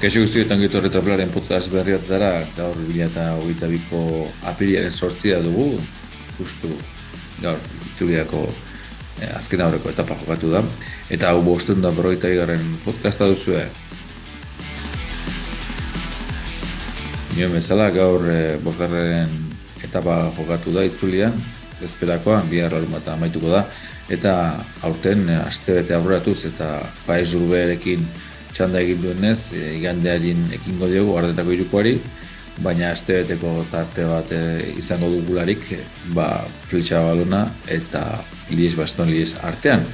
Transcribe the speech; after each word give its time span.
Kaixo 0.00 0.22
guztietan 0.24 0.62
gitu 0.62 0.80
retraplaren 0.80 1.28
podcast 1.28 1.68
berriat 1.68 2.06
dara, 2.08 2.30
gaur 2.56 2.72
bila 2.86 3.04
eta 3.04 3.34
hogeita 3.36 3.66
biko 3.68 3.98
apiriaren 4.48 4.94
sortzia 4.96 5.42
dugu, 5.44 5.74
justu 6.38 6.70
gaur 7.42 7.60
itzuliako 7.90 8.40
eh, 9.20 9.28
azken 9.36 9.60
aurreko 9.60 9.92
etapa 9.92 10.16
jokatu 10.22 10.54
da, 10.54 10.62
eta 11.12 11.34
hau 11.34 11.42
bosten 11.44 11.84
da 11.84 11.92
berroita 11.92 12.32
igarren 12.32 12.64
podcasta 12.80 13.28
duzue. 13.28 13.66
Nio 17.36 17.52
bezala 17.52 17.90
gaur 17.92 18.24
eh, 18.32 18.56
bosgarren 18.64 19.36
etapa 19.84 20.16
jokatu 20.38 20.72
da 20.78 20.88
itzulian, 20.88 21.36
ezperakoan, 21.84 22.48
bihar 22.48 22.72
bat 22.88 23.12
amaituko 23.18 23.52
da, 23.52 23.66
eta 24.08 24.56
aurten 24.80 25.28
eh, 25.28 25.42
aste 25.44 25.76
bete 25.82 26.00
aurratuz 26.00 26.38
eta 26.48 26.78
paiz 27.04 27.34
urbearekin 27.36 28.08
txanda 28.54 28.80
egin 28.82 29.00
duenez, 29.02 29.52
e, 29.54 29.76
igandearin 29.78 30.50
ekingo 30.56 30.88
diogu 30.90 31.16
gardetako 31.16 31.54
irukoari, 31.56 31.94
baina 32.60 32.90
astebeteko 32.92 33.52
tarte 33.70 34.04
bat 34.08 34.32
e, 34.36 34.42
izango 34.78 35.10
dugularik, 35.12 35.66
e, 35.76 35.80
ba, 36.16 36.28
flitsa 36.68 37.02
balona 37.06 37.46
eta 37.70 38.04
lies 38.50 38.74
baston 38.78 39.10
lies 39.10 39.36
artean. 39.46 39.86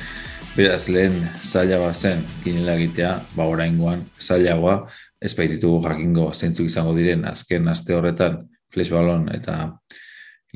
Beraz, 0.57 0.87
lehen 0.89 1.19
zaila 1.45 1.83
bat 1.83 1.97
zen, 1.97 2.23
ginela 2.45 2.79
egitea, 2.81 3.13
ba, 3.37 3.49
oraingoan 3.53 4.07
zailagoa, 4.19 4.79
ez 5.21 5.35
baititu 5.37 5.77
jakingo 5.85 6.31
zeintzuk 6.33 6.69
izango 6.71 6.95
diren, 6.97 7.27
azken 7.29 7.69
aste 7.69 7.95
horretan, 7.97 8.41
flex 8.73 8.91
balon 8.93 9.29
eta 9.35 9.59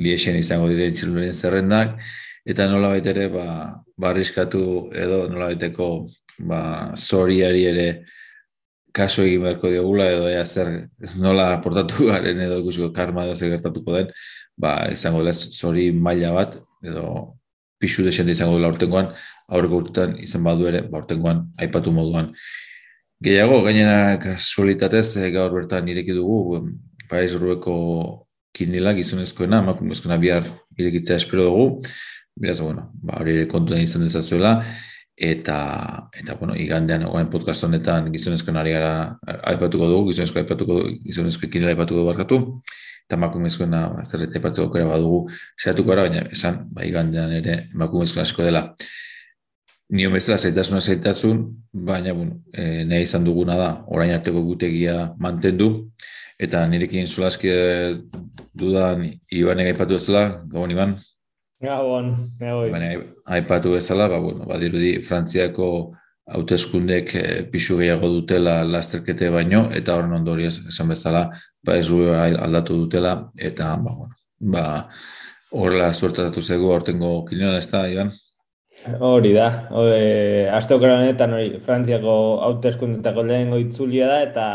liesen 0.00 0.38
izango 0.40 0.68
diren 0.70 0.96
txiluren 0.96 1.36
zerrendak, 1.36 2.00
eta 2.48 2.66
nola 2.70 2.94
ere, 2.96 3.28
ba, 3.32 3.46
barriskatu 4.00 4.90
edo 4.96 5.26
nola 5.28 5.50
baiteko 5.52 5.90
ba, 6.46 6.92
zoriari 6.96 7.64
ere 7.70 7.86
kaso 8.92 9.22
egin 9.22 9.44
beharko 9.44 9.70
diogula 9.70 10.08
edo 10.10 10.28
ea 10.30 10.44
zer 10.46 10.70
ez 11.02 11.14
nola 11.22 11.60
portatu 11.64 12.06
garen 12.10 12.40
edo 12.46 12.60
ikusiko 12.62 12.90
karma 12.96 13.26
edo 13.26 13.36
gertatuko 13.38 13.96
den, 13.98 14.10
ba, 14.56 14.88
izango 14.92 15.22
lez 15.22 15.38
zori 15.50 15.90
maila 15.92 16.32
bat 16.36 16.56
edo 16.84 17.36
pixu 17.80 18.04
desente 18.04 18.34
izango 18.36 18.58
dela 18.58 18.72
urtengoan, 18.72 19.12
aurreko 19.48 19.84
urtetan 19.84 20.18
izan 20.20 20.44
badu 20.44 20.68
ere, 20.68 20.82
ba, 20.88 21.00
urtengoan 21.00 21.46
aipatu 21.58 21.92
moduan. 21.94 22.34
Gehiago, 23.24 23.60
gainera 23.64 24.16
kasualitatez 24.20 25.06
eh, 25.20 25.30
gaur 25.32 25.52
bertan 25.52 25.88
ireki 25.88 26.16
dugu, 26.16 26.60
Paiz 27.08 27.34
Rueko 27.36 27.74
kinila 28.56 28.92
gizonezkoena, 28.96 29.60
emakumezkoena 29.64 30.16
bihar 30.20 30.46
irekitzea 30.78 31.18
espero 31.20 31.48
dugu, 31.48 31.66
Beraz, 32.40 32.60
bueno, 32.62 32.86
ba, 33.04 33.18
hori 33.20 33.42
kontu 33.50 33.74
da 33.74 33.80
izan 33.82 34.06
dezazuela, 34.06 34.60
eta 35.20 36.08
eta 36.16 36.34
bueno, 36.40 36.54
igandean 36.56 37.04
orain 37.04 37.28
podcast 37.28 37.64
honetan 37.66 38.08
gizonezkoen 38.12 38.56
ari 38.56 38.72
gara 38.72 38.92
aipatuko 39.52 39.88
dugu, 39.90 40.06
gizonezko 40.08 40.40
aipatuko 40.40 40.78
gizonezko 41.04 41.50
kinela 41.52 41.74
aipatuko 41.74 42.06
barkatu 42.08 42.38
eta 43.04 43.18
emakumezkoena 43.18 43.82
ba, 43.92 44.04
zerreta 44.06 44.38
aipatzeko 44.38 44.68
aukera 44.68 44.88
badugu 44.88 45.26
saiatuko 45.58 45.92
gara, 45.92 46.06
baina 46.08 46.24
esan 46.32 46.62
ba 46.72 46.86
igandean 46.88 47.36
ere 47.36 47.56
emakumezkoen 47.74 48.24
asko 48.24 48.46
dela. 48.46 48.70
Nio 49.90 50.10
bezala 50.14 50.38
zaitasun 50.38 50.80
zaitasun, 50.80 51.38
baina 51.74 52.14
bueno, 52.14 52.38
e, 52.54 52.84
nahi 52.86 53.02
izan 53.02 53.24
duguna 53.26 53.56
da 53.58 53.70
orain 53.90 54.14
arteko 54.14 54.44
gutegia 54.46 55.10
mantendu 55.18 55.90
eta 56.40 56.62
nirekin 56.70 57.06
solaski 57.10 57.50
dudan 58.56 59.02
Ibanek 59.28 59.74
aipatu 59.74 59.98
ezela, 59.98 60.44
gabon 60.46 60.72
Iban. 60.72 60.94
Gabon, 61.60 62.12
egoiz. 62.40 62.70
Baina, 62.72 63.00
haipatu 63.36 63.74
bezala, 63.74 64.06
ba, 64.08 64.18
bueno, 64.22 64.46
badirudi 64.48 64.94
Frantziako 65.04 65.66
hauteskundek 66.30 67.12
e, 67.18 67.24
pixu 67.52 67.76
gehiago 67.80 68.08
dutela 68.08 68.62
lasterkete 68.64 69.28
baino, 69.34 69.66
eta 69.76 69.98
horren 69.98 70.16
ondorioz 70.16 70.54
esan 70.72 70.94
bezala, 70.94 71.26
ba, 71.66 71.76
ez 71.76 71.90
aldatu 71.90 72.78
dutela, 72.86 73.14
eta, 73.36 73.74
ba, 73.76 73.92
bueno, 73.98 74.16
ba, 74.56 74.64
horrela 75.52 75.92
zuertatu 75.92 76.40
zego 76.40 76.72
hortengo 76.72 77.12
kinioa 77.28 77.58
ez 77.58 77.68
da, 77.68 77.84
Iban? 77.92 78.14
Hori 79.04 79.34
da, 79.36 79.50
hori, 79.76 80.46
azte 80.48 80.80
honetan 80.80 81.36
hori, 81.36 81.58
Frantziako 81.60 82.14
hauteskundetako 82.46 83.26
lehen 83.28 83.52
goitzulia 83.52 84.08
da, 84.08 84.22
eta 84.24 84.46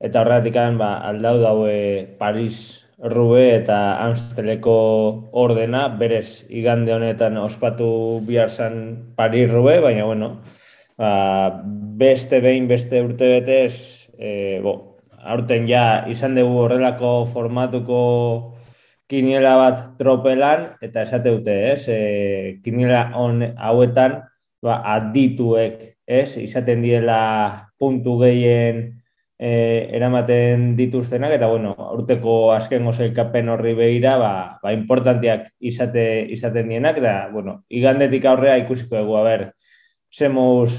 eta 0.00 0.24
horretik 0.24 0.58
ba, 0.80 0.96
aldau 1.06 1.38
daue 1.38 2.16
Paris 2.18 2.79
Rube 3.00 3.56
eta 3.56 3.96
Amsteleko 4.04 5.30
ordena, 5.32 5.86
berez, 5.88 6.44
igande 6.52 6.92
honetan 6.92 7.38
ospatu 7.40 8.20
bihar 8.28 8.50
zan 8.50 9.14
Paris 9.16 9.48
Rube, 9.50 9.78
baina, 9.80 10.04
bueno, 10.04 10.42
ba, 11.00 11.62
beste 11.96 12.42
behin, 12.44 12.68
beste 12.68 13.00
urte 13.00 13.40
betez, 13.40 14.08
e, 14.18 14.60
bo, 14.60 15.00
aurten 15.24 15.64
ja 15.68 16.04
izan 16.12 16.36
dugu 16.36 16.60
horrelako 16.66 17.24
formatuko 17.32 18.02
kiniela 19.08 19.56
bat 19.56 19.80
tropelan, 19.96 20.74
eta 20.84 21.08
esate 21.08 21.32
dute, 21.32 21.56
ez, 21.72 21.88
e, 21.88 22.60
kiniela 22.60 23.06
on, 23.16 23.40
hauetan, 23.56 24.20
ba, 24.60 24.82
adituek, 24.98 25.96
ez, 26.04 26.36
izaten 26.36 26.84
diela 26.84 27.70
puntu 27.80 28.18
gehien, 28.20 28.99
eh, 29.40 29.88
eramaten 29.96 30.74
dituztenak, 30.76 31.32
eta 31.38 31.48
bueno, 31.48 31.72
urteko 31.96 32.52
azken 32.52 32.84
gozailkapen 32.84 33.48
horri 33.48 33.72
behira, 33.78 34.18
ba, 34.20 34.32
ba 34.60 34.72
importantiak 34.76 35.46
izate, 35.64 36.04
izaten 36.34 36.68
dienak, 36.68 37.00
eta 37.00 37.14
bueno, 37.32 37.62
igandetik 37.72 38.26
aurrea 38.28 38.58
ikusiko 38.60 39.00
dugu, 39.00 39.16
a 39.16 39.22
ber, 39.24 39.46
zemuz 40.12 40.74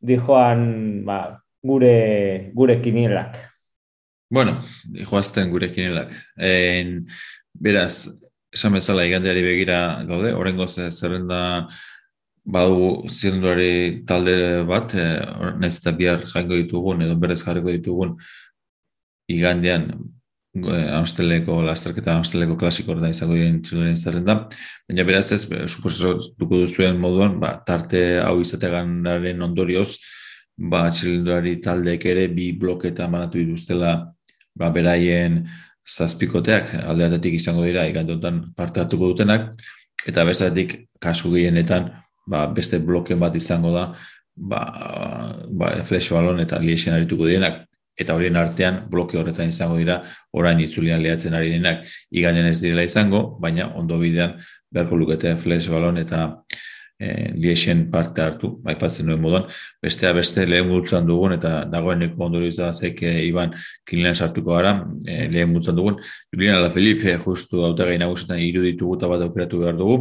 dijoan 0.00 1.04
ba, 1.06 1.20
gure, 1.62 2.50
gure 2.56 2.80
kinielak. 2.82 3.38
Bueno, 4.30 4.58
dijoazten 4.90 5.50
gure 5.50 5.70
kinielak. 5.70 6.10
En, 6.34 7.04
beraz, 7.54 8.08
esan 8.50 8.74
bezala 8.74 9.06
igandeari 9.06 9.42
begira 9.46 9.80
gaude, 10.08 10.34
horrengo 10.34 10.66
zerrenda 10.66 11.68
badu 12.52 13.08
zirenduari 13.08 14.04
talde 14.06 14.36
bat, 14.68 14.94
e, 14.94 15.04
nahiz 15.60 15.78
eta 15.78 15.92
bihar 15.96 16.24
jango 16.32 16.58
ditugun, 16.58 17.04
edo 17.06 17.16
berez 17.20 17.40
jarriko 17.44 17.72
ditugun, 17.74 18.16
igandean 19.30 19.86
e, 20.56 20.76
Amsteleko, 20.98 21.60
lasterketa 21.66 22.16
Amsteleko 22.18 22.58
klasiko 22.60 22.96
da 22.98 23.10
izango 23.12 23.38
diren 23.38 23.60
txuduren 23.62 23.96
zerren 23.96 24.26
da, 24.26 24.36
baina 24.88 25.06
beraz 25.08 25.26
ez, 25.36 25.44
suposatuko 25.70 26.64
duzuen 26.64 26.98
moduan, 27.00 27.38
ba, 27.42 27.54
tarte 27.66 28.04
hau 28.24 28.40
izategan 28.42 29.00
daren 29.06 29.46
ondorioz, 29.46 29.94
ba, 30.60 30.88
txilinduari 30.92 31.58
taldeek 31.64 32.06
ere 32.12 32.28
bi 32.34 32.50
bloketa 32.58 33.08
manatu 33.08 33.40
dituztela 33.40 33.94
ba, 34.58 34.70
beraien 34.74 35.44
zazpikoteak 35.90 36.74
aldeatetik 36.84 37.38
izango 37.38 37.64
dira 37.64 37.86
igandotan 37.88 38.42
parte 38.56 38.82
hartuko 38.82 39.14
dutenak, 39.14 39.54
eta 40.06 40.24
bezatik 40.28 40.76
kasu 41.00 41.32
gehienetan 41.34 41.90
ba, 42.26 42.46
beste 42.46 42.78
bloke 42.78 43.16
bat 43.16 43.36
izango 43.36 43.72
da 43.74 43.90
ba, 44.36 44.60
ba, 45.48 45.74
flash 45.84 46.10
balon 46.12 46.40
eta 46.40 46.60
liesen 46.62 46.94
arituko 46.94 47.28
dienak. 47.28 47.66
Eta 48.00 48.14
horien 48.16 48.36
artean 48.40 48.78
bloke 48.88 49.18
horretan 49.20 49.50
izango 49.50 49.76
dira 49.76 49.98
orain 50.32 50.60
itzulian 50.64 51.02
lehatzen 51.02 51.34
ari 51.36 51.50
denak. 51.52 51.84
Iganen 52.10 52.48
ez 52.48 52.60
direla 52.62 52.86
izango, 52.86 53.36
baina 53.42 53.68
ondo 53.76 53.98
bidean 54.00 54.38
beharko 54.72 54.96
lukete 54.96 55.34
flash 55.36 55.68
balon 55.68 55.98
eta 56.00 56.22
e, 57.00 57.32
liesen 57.36 57.86
parte 57.90 58.22
hartu, 58.22 58.52
aipatzen 58.68 59.08
duen 59.08 59.20
moduan, 59.20 59.46
bestea 59.82 60.12
beste 60.16 60.44
lehen 60.46 60.68
gutzen 60.70 61.08
dugun 61.08 61.34
eta 61.36 61.64
dagoeneko 61.72 62.26
ondorioz 62.28 62.56
da 62.58 62.70
zeke 62.72 63.12
iban 63.24 63.54
kilinan 63.88 64.16
sartuko 64.16 64.54
gara, 64.56 64.74
e, 65.04 65.26
lehen 65.32 65.54
gutzen 65.56 65.76
dugun, 65.76 65.96
Julian 66.34 66.60
Alaphilippe 66.60 67.16
justu 67.24 67.64
autagai 67.66 67.96
nagusetan 68.00 68.40
iruditu 68.44 68.92
guta 68.92 69.08
bat 69.10 69.24
operatu 69.26 69.64
behar 69.64 69.80
dugu, 69.80 69.98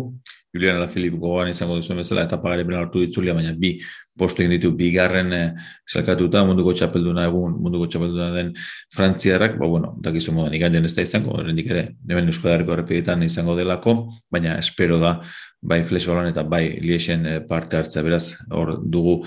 Julian 0.53 0.79
Ala 0.79 0.87
Filip 0.89 1.13
gogoan 1.19 1.49
izango 1.51 1.75
duzuen 1.77 1.99
bezala, 2.01 2.23
eta 2.25 2.39
pagare 2.41 2.63
bera 2.65 2.79
hartu 2.81 3.03
ditzulia, 3.03 3.35
baina 3.37 3.51
bi 3.57 3.75
postu 4.17 4.43
egin 4.43 4.55
ditu. 4.55 4.71
Bigarren 4.77 5.33
eh, 5.35 5.43
salkatuta 5.87 6.41
munduko 6.47 6.73
txapelduna 6.73 7.27
egun, 7.29 7.53
munduko 7.61 7.85
txapelduna 7.91 8.29
den 8.33 8.53
frantziarrak, 8.95 9.59
ba, 9.59 9.69
bueno, 9.69 9.93
dakizu 10.05 10.33
modan 10.33 10.55
ikan 10.57 10.79
ez 10.81 10.95
da 10.95 11.05
izango, 11.05 11.35
horrendik 11.37 11.69
ere, 11.69 11.85
hemen 12.09 12.33
euskadariko 12.33 12.73
errepidetan 12.75 13.23
izango 13.27 13.55
delako, 13.59 13.95
baina 14.31 14.57
espero 14.57 14.97
da, 15.01 15.19
bai 15.61 15.83
flash 15.85 16.07
balon 16.09 16.31
eta 16.31 16.43
bai 16.43 16.63
liesen 16.81 17.27
eh, 17.27 17.39
parte 17.45 17.77
hartza 17.77 18.03
beraz, 18.05 18.25
hor 18.49 18.79
dugu, 18.81 19.19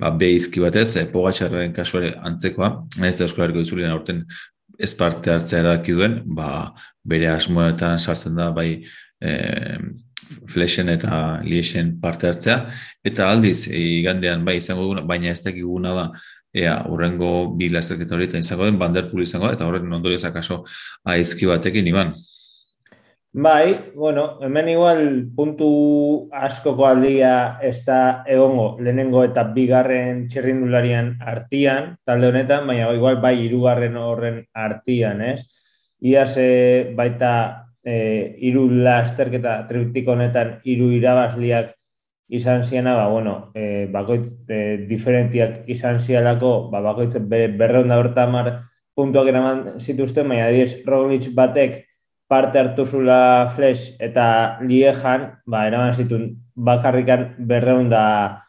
ba, 0.00 0.14
behizki 0.16 0.64
batez, 0.64 0.94
e, 0.96 1.04
pogatxarren 1.12 1.76
kasuare 1.76 2.14
antzekoa, 2.30 2.72
ez 3.04 3.18
da 3.18 3.28
euskadariko 3.28 3.60
ditzulia 3.60 3.92
aurten 3.92 4.24
ez 4.80 4.94
parte 4.96 5.32
hartzea 5.34 5.60
eraki 5.60 5.92
duen, 5.92 6.20
ba, 6.36 6.70
bere 7.04 7.28
asmoetan 7.34 8.00
sartzen 8.00 8.38
da, 8.38 8.48
bai, 8.56 8.80
eh, 9.20 9.78
flashen 10.50 10.88
eta 10.88 11.40
liesen 11.44 11.98
parte 12.00 12.28
hartzea, 12.30 12.58
eta 13.04 13.30
aldiz, 13.30 13.68
igandean 13.68 14.44
bai 14.44 14.58
izango 14.60 14.86
duguna, 14.86 15.06
baina 15.06 15.30
ez 15.32 15.40
dakiguna 15.44 15.94
da, 15.96 16.10
ea, 16.54 16.74
urrengo 16.90 17.52
bi 17.56 17.70
lasterketa 17.70 18.16
hori 18.16 18.28
izango 18.38 18.66
den, 18.66 18.78
banderpul 18.78 19.22
izango 19.22 19.48
da, 19.48 19.54
eta 19.58 19.66
horren 19.66 19.92
ondori 19.92 20.18
ezakaso 20.18 20.64
aizki 21.04 21.46
batekin, 21.50 21.86
iban. 21.86 22.14
Bai, 23.32 23.92
bueno, 23.94 24.40
hemen 24.42 24.68
igual 24.68 25.30
puntu 25.36 26.28
askoko 26.34 26.88
aldia 26.88 27.60
ez 27.62 27.84
da 27.86 28.24
egongo 28.26 28.74
lehenengo 28.82 29.22
eta 29.22 29.44
bigarren 29.54 30.24
txirrindularian 30.26 31.12
artian, 31.22 31.92
talde 32.04 32.26
honetan, 32.26 32.66
baina 32.66 32.90
igual 32.90 33.20
bai 33.22 33.36
hirugarren 33.44 33.94
horren 33.96 34.42
artian, 34.50 35.22
ez? 35.22 35.46
Iaz 36.02 36.34
e, 36.42 36.90
baita 36.96 37.69
e, 37.84 38.36
iru 38.48 38.68
lasterketa 38.70 39.66
triptiko 39.68 40.12
honetan 40.12 40.58
hiru 40.64 40.90
irabazliak 40.96 41.74
izan 42.30 42.62
ziena, 42.62 42.94
ba, 42.94 43.08
bueno, 43.10 43.50
e, 43.54 43.86
bakoitz 43.90 44.28
e, 44.48 44.86
diferentiak 44.88 45.68
izan 45.68 45.98
zialako, 46.00 46.70
ba, 46.70 46.80
bakoitz 46.84 47.16
berreunda 47.18 47.98
hortamar 47.98 48.52
puntuak 48.94 49.30
eraman 49.32 49.80
zituzten, 49.80 50.28
baina 50.28 50.46
adiez 50.46 50.84
Roglic 50.86 51.30
batek 51.34 51.80
parte 52.30 52.60
hartu 52.60 52.86
zula 52.86 53.50
flash 53.56 53.96
eta 53.98 54.60
liejan, 54.62 55.26
ba, 55.46 55.64
eraman 55.66 55.96
zituen 55.98 56.30
bakarrikan 56.54 57.34
berreun 57.50 57.90
da, 57.90 58.44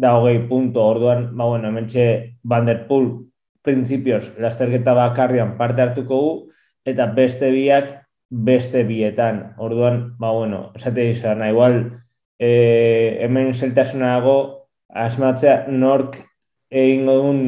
hogei 0.00 0.40
punto, 0.48 0.80
orduan, 0.94 1.28
ba, 1.36 1.44
bueno, 1.44 1.72
mentxe 1.72 2.38
Vanderpool 2.42 3.26
prinsipioz, 3.66 4.30
lasterketa 4.40 4.94
bakarrian 4.96 5.56
parte 5.58 5.82
hartuko 5.82 6.22
gu, 6.22 6.34
eta 6.86 7.10
beste 7.12 7.50
biak 7.50 8.05
beste 8.30 8.82
bietan, 8.84 9.54
orduan, 9.58 10.16
ba, 10.18 10.32
bueno, 10.32 10.72
esate 10.74 11.10
izan, 11.10 11.44
igual, 11.48 12.02
e, 12.38 13.18
hemen 13.22 13.54
zeltasunago, 13.54 14.68
asmatzea 14.88 15.66
nork 15.68 16.18
egin 16.70 17.06
duen, 17.06 17.42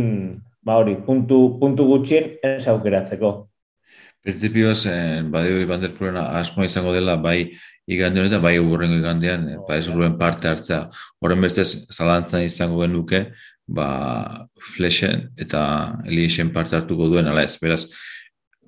ba 0.62 0.78
hori, 0.78 0.96
puntu, 1.06 1.58
puntu 1.60 1.86
gutxien 1.88 2.36
ez 2.44 2.66
aukeratzeko. 2.70 3.48
Printzipioz, 4.22 4.86
eh, 4.90 5.22
badio 5.30 5.60
Vanderpoolen 5.66 6.18
asmoa 6.18 6.66
izango 6.66 6.92
dela 6.92 7.14
bai 7.16 7.52
igande 7.88 8.20
honetan, 8.20 8.42
bai 8.42 8.58
urrengo 8.58 8.98
igandean, 8.98 9.46
eh, 9.48 9.58
ba 9.66 9.78
ez 9.78 9.88
parte 10.18 10.48
hartzea. 10.48 10.88
Horren 11.20 11.40
bestez, 11.40 11.86
zalantzan 11.90 12.42
izango 12.42 12.82
genuke, 12.82 13.32
ba 13.66 14.46
Flashen 14.74 15.30
eta 15.36 15.94
Eliesen 16.04 16.52
parte 16.52 16.76
hartuko 16.76 17.08
duen, 17.08 17.26
ala 17.28 17.42
ez, 17.42 17.56
beraz, 17.62 17.86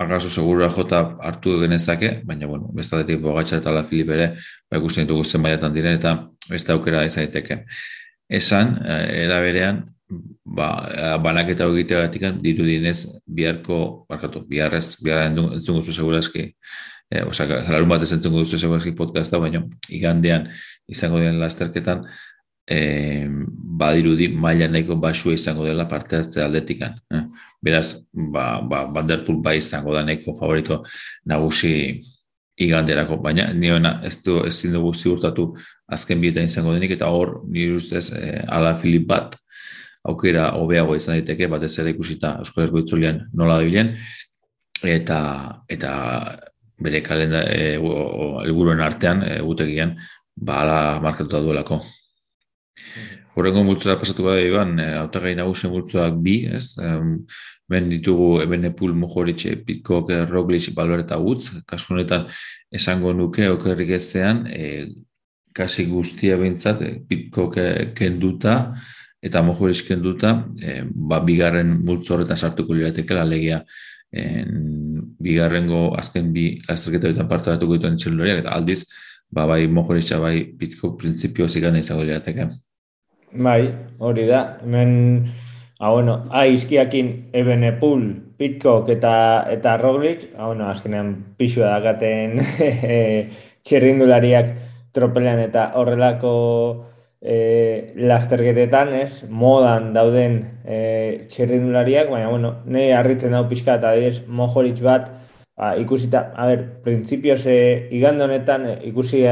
akaso 0.00 0.30
segurua 0.32 0.70
jota 0.72 1.00
hartu 1.20 1.58
genezake, 1.60 2.10
baina, 2.24 2.48
bueno, 2.48 2.70
bestaletik 2.76 3.20
bogatxa 3.20 3.58
eta 3.60 3.72
la 3.74 3.84
Filip 3.84 4.10
ere, 4.16 4.30
ba 4.70 4.80
ikusten 4.80 5.04
ditugu 5.04 5.24
zen 5.24 5.74
diren, 5.74 5.98
eta 5.98 6.14
beste 6.48 6.72
aukera 6.72 7.04
ez 7.04 7.14
daiteke. 7.14 7.64
Esan, 8.28 8.78
eh, 8.84 9.24
era 9.24 9.40
berean, 9.40 9.84
ba, 10.44 10.88
eh, 10.94 11.18
banaketa 11.22 11.66
egitea 11.66 12.06
batik 12.06 12.22
diru 12.42 12.64
dinez 12.64 13.06
biharko, 13.26 14.06
barkatu, 14.08 14.46
biharrez, 14.48 14.96
biharra 15.02 15.26
entzungo 15.26 15.82
zu 15.82 15.92
segurazki, 15.92 16.54
e, 17.10 17.22
oza, 17.22 17.46
zalarun 17.46 17.88
bat 17.88 18.02
ez 18.02 18.12
entzungo 18.12 18.44
zu 18.44 18.58
segurazki 18.58 18.94
podcasta, 18.96 19.38
baina 19.38 19.64
igandean 19.88 20.48
izango 20.88 21.18
den 21.18 21.40
lasterketan, 21.40 22.06
e, 22.66 23.28
badirudi 23.80 24.28
maila 24.28 24.68
nahiko 24.68 24.96
basua 24.96 25.34
izango 25.34 25.66
dela 25.66 25.88
parte 25.88 26.16
hartze 26.16 26.42
aldetikan. 26.42 26.96
Eh? 27.10 27.24
Beraz, 27.62 28.06
ba, 28.12 28.60
ba, 28.62 28.84
Vanderpool 28.94 29.42
bai 29.44 29.58
izango 29.58 29.92
da 29.94 30.02
nahiko 30.06 30.34
favorito 30.38 30.82
nagusi 31.28 32.00
iganderako, 32.60 33.16
baina 33.24 33.50
niona 33.56 34.00
ez 34.04 34.18
du 34.24 34.40
ez 34.46 34.56
dugu 34.72 34.94
ziurtatu 34.94 35.46
azken 35.88 36.20
bietan 36.20 36.48
izango 36.48 36.72
denik, 36.76 36.96
eta 36.96 37.08
hor, 37.08 37.40
nire 37.48 37.76
ustez, 37.76 38.10
e, 38.12 38.40
ala 38.48 38.74
Filip 38.80 39.06
bat, 39.08 39.36
aukera 40.08 40.50
hobeago 40.56 40.96
izan 40.96 41.18
daiteke 41.18 41.48
batez 41.50 41.74
ere 41.82 41.92
ikusita 41.94 42.36
Euskal 42.40 42.64
Herriko 42.64 42.84
Itzulian 42.84 43.24
nola 43.36 43.58
dabilen. 43.60 43.94
Eta 44.86 45.20
eta 45.68 45.92
bere 46.80 47.02
kalenda 47.04 47.42
e, 47.52 47.76
artean 48.86 49.22
egutegian 49.36 49.96
ba 50.36 50.62
ala 50.62 51.00
markatuta 51.04 51.40
duelako. 51.44 51.80
Horrengo 53.34 53.62
multzora 53.64 53.98
pasatu 53.98 54.24
bada 54.26 54.42
iban, 54.42 54.78
e, 54.82 54.88
autagai 55.00 55.34
nagusen 55.38 55.70
multzoak 55.70 56.16
bi, 56.24 56.42
ez? 56.50 56.74
ben 57.70 57.86
ditugu 57.86 58.40
Ebenepul, 58.42 58.92
Mojoritxe, 58.98 59.54
Pitkok, 59.66 60.10
Roglic, 60.28 60.72
Balor 60.74 61.04
eta 61.04 61.20
Utz, 61.22 61.52
kasu 61.70 61.94
honetan 61.94 62.26
esango 62.74 63.12
nuke 63.14 63.46
okerrik 63.52 63.94
ezean, 64.00 64.42
e, 64.50 64.88
kasi 65.54 65.86
guztia 65.86 66.38
bintzat, 66.40 66.82
e, 66.82 66.96
Pitkok 67.06 67.60
kenduta, 67.94 68.56
eta 69.22 69.42
mojo 69.44 69.68
erisken 69.68 70.02
duta, 70.02 70.32
e, 70.58 70.80
ba, 70.82 71.20
bigarren 71.22 71.76
multzo 71.84 72.16
horretan 72.16 72.40
sartuko 72.40 72.74
lirateke 72.74 73.18
alegia 73.20 73.60
en, 74.10 75.04
bigarrengo 75.20 75.90
azken 75.98 76.32
bi 76.34 76.46
lasterketa 76.66 77.12
betan 77.12 77.28
parte 77.28 77.52
datuko 77.52 77.76
dituen 77.76 78.00
txelulariak, 78.00 78.42
eta 78.42 78.56
aldiz, 78.56 78.82
ba, 79.30 79.46
bai 79.46 79.66
mojo 79.68 80.00
bai 80.24 80.34
bitko 80.58 80.96
prinsipio 80.98 81.48
zikan 81.48 81.76
izango 81.76 82.02
lirateke. 82.02 82.48
Bai, 83.32 83.70
hori 83.98 84.26
da, 84.26 84.58
hemen, 84.64 85.30
ha, 85.78 85.90
bueno, 85.90 86.26
ha, 86.30 86.46
izkiakin 86.50 87.30
ebene 87.32 87.70
pul, 87.78 88.34
eta, 88.40 89.46
eta 89.46 89.76
Roglic, 89.78 90.32
ha, 90.36 90.48
bueno, 90.48 90.66
azkenean 90.66 91.36
pixua 91.38 91.78
dakaten 91.78 92.40
txerrindulariak 93.64 94.50
tropelean 94.92 95.38
eta 95.44 95.70
horrelako 95.78 96.34
e, 97.22 97.94
lasterketetan, 98.02 98.94
ez, 98.98 99.22
modan 99.30 99.92
dauden 99.94 100.40
e, 100.66 101.26
txirrindulariak, 101.30 102.10
baina, 102.10 102.34
bueno, 102.34 102.54
nahi 102.66 102.90
harritzen 102.90 103.38
dau 103.38 103.46
pixka 103.46 103.78
eta 103.78 103.94
adiez, 103.94 104.24
mojoritz 104.26 104.80
bat, 104.82 105.06
ba, 105.54 105.76
ikusita, 105.78 106.32
a 106.34 106.50
ber, 106.50 106.66
prinsipioz 106.82 107.44
e, 107.46 107.60
igande 107.94 108.26
honetan, 108.26 108.66
e, 108.72 108.78
ikusi 108.90 109.22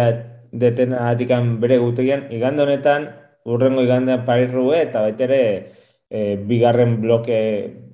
deten 0.53 0.95
atikan 0.95 1.57
bere 1.59 1.83
gutegian, 1.83 2.29
igande 2.31 2.63
honetan, 2.63 3.11
urrengo 3.55 3.85
igandean 3.85 4.25
parirrue, 4.27 4.83
eta 4.83 5.03
baitere, 5.07 5.41
e, 6.11 6.37
bigarren 6.49 6.99
bloke, 7.03 7.39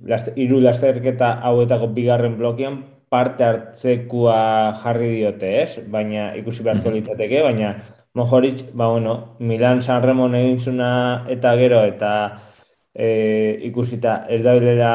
laster, 0.07 0.37
iru 0.41 0.61
lasterketa 0.63 1.35
hauetako 1.49 1.91
bigarren 1.97 2.37
blokean, 2.39 2.83
parte 3.15 3.45
hartzekua 3.47 4.39
jarri 4.83 5.11
diote, 5.19 5.51
ez? 5.63 5.85
Baina 5.91 6.33
ikusi 6.39 6.65
beharko 6.67 6.91
litzateke, 6.95 7.43
baina 7.47 7.77
Mojoritz, 8.15 8.65
ba, 8.73 8.89
bueno, 8.89 9.37
Milan 9.41 9.83
San 9.83 10.03
Ramon 10.03 10.35
egin 10.39 10.61
zuna 10.61 10.91
eta 11.31 11.55
gero, 11.59 11.81
eta 11.83 12.11
e, 12.95 13.59
ikusita 13.71 14.21
ez 14.31 14.43
da 14.45 14.55
bilera 14.55 14.93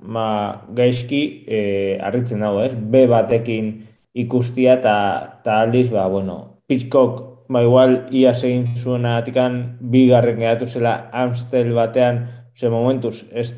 ma, 0.00 0.28
gaizki, 0.76 1.22
e, 1.44 1.60
arritzen 2.00 2.44
dago, 2.44 2.62
ez? 2.64 2.72
B 2.72 3.04
batekin 3.10 3.72
ikustia 4.16 4.78
eta 4.80 5.58
aldiz, 5.60 5.88
ba, 5.92 6.06
bueno, 6.08 6.38
Pitchcock, 6.68 7.27
ba, 7.48 7.62
igual, 7.64 8.06
ia 8.10 8.32
egin 8.36 8.66
zuena 8.76 9.16
atikan, 9.18 9.78
bigarren 9.80 10.38
geratu 10.40 10.68
zela 10.68 11.08
Amstel 11.12 11.72
batean, 11.76 12.26
ze 12.54 12.68
momentuz, 12.68 13.24
ez 13.32 13.54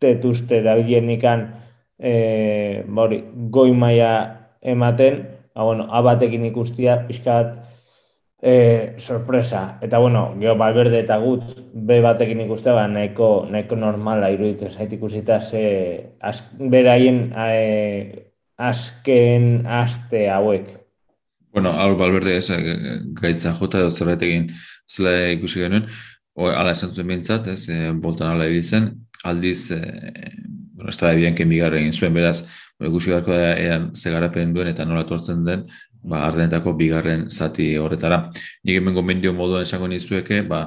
tetuzte 0.00 0.62
da 0.62 0.76
bilenikan, 0.80 1.46
e, 1.98 2.82
ba, 2.86 3.08
goi 3.50 3.72
maia 3.72 4.14
ematen, 4.62 5.22
ba, 5.54 5.64
bueno, 5.64 5.88
A 5.90 6.02
batekin 6.02 6.44
ikustia, 6.50 7.04
pixkat, 7.06 7.56
e, 8.44 8.94
sorpresa. 8.98 9.78
Eta 9.80 9.98
bueno, 9.98 10.34
geho 10.38 10.54
balberde 10.60 11.00
eta 11.00 11.16
gut, 11.18 11.44
be 11.72 12.00
batekin 12.04 12.42
ikuste, 12.44 12.74
ba, 12.76 12.84
nahiko, 12.88 13.46
nahiko 13.50 13.78
normala 13.80 14.28
iruditzen 14.34 14.70
zait 14.70 14.92
ikusita 14.92 15.40
ze 15.40 15.64
az, 16.20 16.42
beraien 16.58 17.30
e, 17.32 18.28
azken 18.60 19.64
aste 19.66 20.28
hauek. 20.28 20.83
Bueno, 21.54 21.70
hau 21.78 21.94
balberde 21.94 22.32
ez 22.36 22.48
gaitza 23.14 23.52
jota 23.54 23.78
edo 23.78 23.90
zerretekin 23.94 24.48
zela 24.90 25.12
ikusi 25.30 25.60
genuen, 25.62 25.84
o, 26.34 26.48
ala 26.50 26.72
esan 26.74 26.90
zuen 26.90 27.12
bintzat, 27.12 27.46
ez, 27.52 27.68
e, 27.70 27.92
boltan 28.02 28.32
ala 28.32 28.48
ebitzen, 28.50 28.88
aldiz, 29.30 29.68
e, 29.70 29.78
bueno, 30.74 30.88
ez 30.90 30.96
da 30.98 31.12
ebian 31.14 31.36
kemigarren 31.38 31.94
zuen, 31.94 32.10
beraz, 32.18 32.40
ikusi 32.82 33.14
garko 33.14 33.38
da 33.38 33.54
ean 33.54 33.86
zegarapen 33.94 34.50
duen 34.56 34.72
eta 34.72 34.88
nola 34.88 35.06
tortzen 35.06 35.46
den, 35.46 35.62
ba, 36.02 36.24
ardenetako 36.26 36.74
bigarren 36.82 37.28
zati 37.30 37.70
horretara. 37.78 38.24
Nik 38.66 38.80
hemen 38.80 38.98
gomendio 38.98 39.32
moduan 39.38 39.62
esango 39.62 39.86
nizueke, 39.86 40.42
ba, 40.50 40.66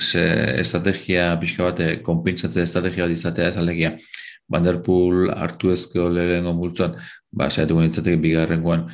ze 0.00 0.24
estrategia 0.64 1.28
pixka 1.44 1.68
bate, 1.68 1.92
konpintzatze 2.08 2.64
estrategia 2.64 3.12
izatea 3.12 3.52
ez 3.52 3.60
alegia. 3.60 3.98
Vanderpool 4.48 5.28
hartu 5.36 5.76
ezkeo 5.76 6.08
lehenengo 6.08 6.56
multzuan, 6.56 6.96
ba, 7.30 7.52
saiatu 7.52 7.84
nitzateke 7.84 8.16
bigarren 8.16 8.64
guan, 8.64 8.88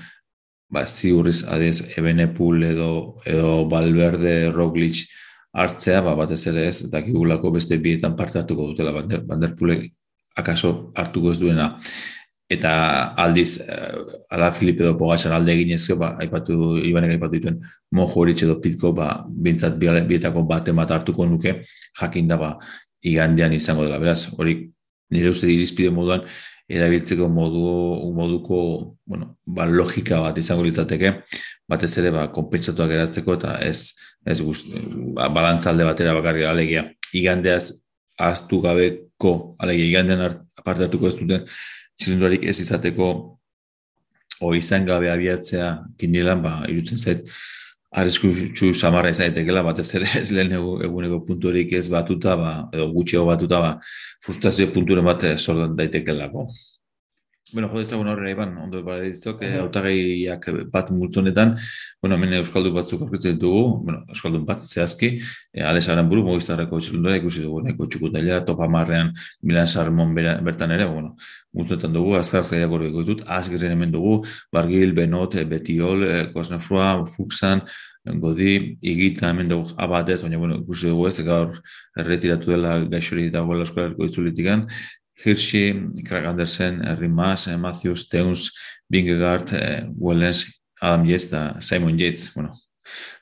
ba, 0.71 0.85
ziurriz 0.85 1.43
adiez 1.49 1.81
Ebenepul 1.97 2.63
edo, 2.65 2.91
edo 3.27 3.69
Valverde, 3.71 4.51
Roglic 4.53 5.07
hartzea, 5.53 6.03
ba, 6.05 6.15
batez 6.19 6.45
ere 6.51 6.69
ez, 6.69 6.83
eta 6.87 7.03
kigulako 7.05 7.53
beste 7.57 7.79
bietan 7.83 8.17
parte 8.17 8.39
hartuko 8.41 8.71
dutela 8.71 8.93
Vanderpoolek 8.93 9.89
akaso 10.39 10.93
hartuko 10.97 11.33
ez 11.33 11.41
duena. 11.41 11.73
Eta 12.49 12.71
aldiz 13.21 13.59
uh, 13.61 14.05
ala 14.33 14.49
Filipe 14.57 14.81
edo 14.81 14.95
Pogacar 14.97 15.35
alde 15.37 15.53
egin 15.53 15.75
ezko, 15.77 15.99
ba, 16.01 16.15
aipatu, 16.23 16.79
ibanek 16.89 17.17
aipatu 17.17 17.37
dituen 17.37 17.59
mojo 17.93 18.23
hori 18.23 18.37
edo 18.37 18.57
pitko, 18.65 18.95
ba, 18.97 19.11
bintzat 19.29 19.77
bietako 19.79 20.47
bat 20.49 20.69
emat 20.73 20.95
hartuko 20.97 21.27
nuke, 21.29 21.59
jakin 22.01 22.29
da, 22.29 22.39
ba, 22.41 22.55
igandean 23.05 23.53
izango 23.53 23.85
dela, 23.85 24.01
beraz, 24.01 24.23
hori 24.37 24.63
nire 25.13 25.33
uste 25.33 25.49
irizpide 25.49 25.93
moduan, 25.93 26.25
erabiltzeko 26.69 27.29
modu, 27.33 27.65
moduko 28.13 28.59
bueno, 29.09 29.37
ba, 29.47 29.65
logika 29.67 30.21
bat 30.21 30.39
izango 30.39 30.67
litzateke, 30.67 31.15
batez 31.69 31.95
ere 32.01 32.13
ba, 32.13 32.27
konpentsatuak 32.35 32.93
eratzeko 32.99 33.39
eta 33.39 33.57
ez, 33.65 33.95
ez 34.29 34.39
gust, 34.45 34.69
ba, 35.17 35.31
balantzalde 35.33 35.87
batera 35.89 36.15
bakarri 36.19 36.45
alegia. 36.45 36.85
Igandeaz 37.17 37.73
ahaztu 38.19 38.61
gabeko, 38.61 39.35
alegia, 39.59 39.89
igandean 39.95 40.27
aparte 40.59 40.85
hartuko 40.85 41.09
ez 41.09 41.17
duten 41.17 41.47
txilindurarik 41.99 42.45
ez 42.47 42.59
izateko 42.63 43.09
o 44.45 44.55
izan 44.55 44.85
gabe 44.87 45.09
abiatzea 45.11 45.71
kinielan, 45.99 46.43
ba, 46.45 46.53
irutzen 46.71 47.01
zait, 47.01 47.25
arrisku 47.97 48.31
txu 48.55 48.73
samarra 48.77 49.13
izan 49.13 49.29
daitekela, 49.29 49.63
batez 49.65 49.89
ere 49.97 50.09
ez 50.21 50.31
lehen 50.35 50.53
eguneko 50.59 51.23
punturik 51.27 51.73
ez 51.73 51.87
batuta, 51.93 52.37
ba, 52.37 52.53
edo 52.75 52.91
gutxio 52.93 53.25
batuta, 53.29 53.61
ba, 53.65 53.71
frustrazio 54.25 54.69
punturen 54.75 55.07
bat 55.09 55.25
sortan 55.39 55.77
daitekelako. 55.79 56.47
Bueno, 57.53 57.69
jode 57.73 57.85
ezagun 57.87 58.09
horrela 58.11 58.31
iban, 58.31 58.51
ondo 58.61 58.83
bara 58.85 59.01
ditzok, 59.07 59.41
eh, 59.47 59.55
autagaiak 59.63 60.45
bat 60.73 60.91
multzonetan, 60.93 61.55
bueno, 62.03 62.17
hemen 62.19 62.35
Euskaldun 62.43 62.75
batzuk 62.77 63.07
aurkitzen 63.07 63.39
ditugu, 63.39 63.63
bueno, 63.87 64.03
Euskaldun 64.13 64.45
bat 64.45 64.67
zehazki, 64.67 65.15
eh, 65.55 65.65
Alex 65.65 65.89
Aramburu, 65.89 66.27
Mogistarreko 66.27 66.81
txilundura 66.81 67.17
ikusi 67.17 67.47
dugu, 67.47 67.63
neko 67.65 67.87
txukutailea, 67.89 68.43
topa 68.45 68.69
marrean, 68.69 69.15
Milan 69.43 69.67
Sarmon 69.67 70.13
bertan 70.15 70.77
ere, 70.77 70.91
bueno, 70.93 71.15
multzonetan 71.57 71.97
dugu, 71.97 72.19
azkar 72.21 72.45
zaiak 72.45 72.71
hori 72.71 72.93
ditut, 72.93 73.25
azgirren 73.39 73.73
hemen 73.73 73.97
dugu, 73.97 74.19
Bargil, 74.53 74.93
Benot, 74.93 75.41
Betiol, 75.49 76.05
eh, 76.05 76.27
Kosnefroa, 76.35 77.07
Fuxan, 77.17 77.65
Godi, 78.21 78.79
Igita 78.81 79.31
hemen 79.31 79.49
dugu 79.49 79.73
abatez, 79.77 80.21
baina, 80.23 80.39
bueno, 80.39 80.61
ikusi 80.63 80.89
dugu 80.89 81.09
ez, 81.09 81.19
gaur 81.25 81.59
erretiratu 81.99 82.53
dela 82.53 82.79
gaixori 82.89 83.29
dagoela 83.33 83.67
eskolarko 83.67 84.07
itzulitikan, 84.09 84.67
Hirschi, 85.19 86.05
Craig 86.07 86.27
Andersen, 86.27 86.81
Rimas, 86.99 87.49
eh, 87.49 87.57
Matthews, 87.57 88.09
Teuns, 88.09 88.53
Bingegaard, 88.89 89.53
eh, 89.53 89.85
Wellens, 89.97 90.47
Adam 90.81 91.05
Yates 91.07 91.27
eta 91.27 91.57
Simon 91.61 91.99
Yates. 91.99 92.33
Bueno, 92.35 92.55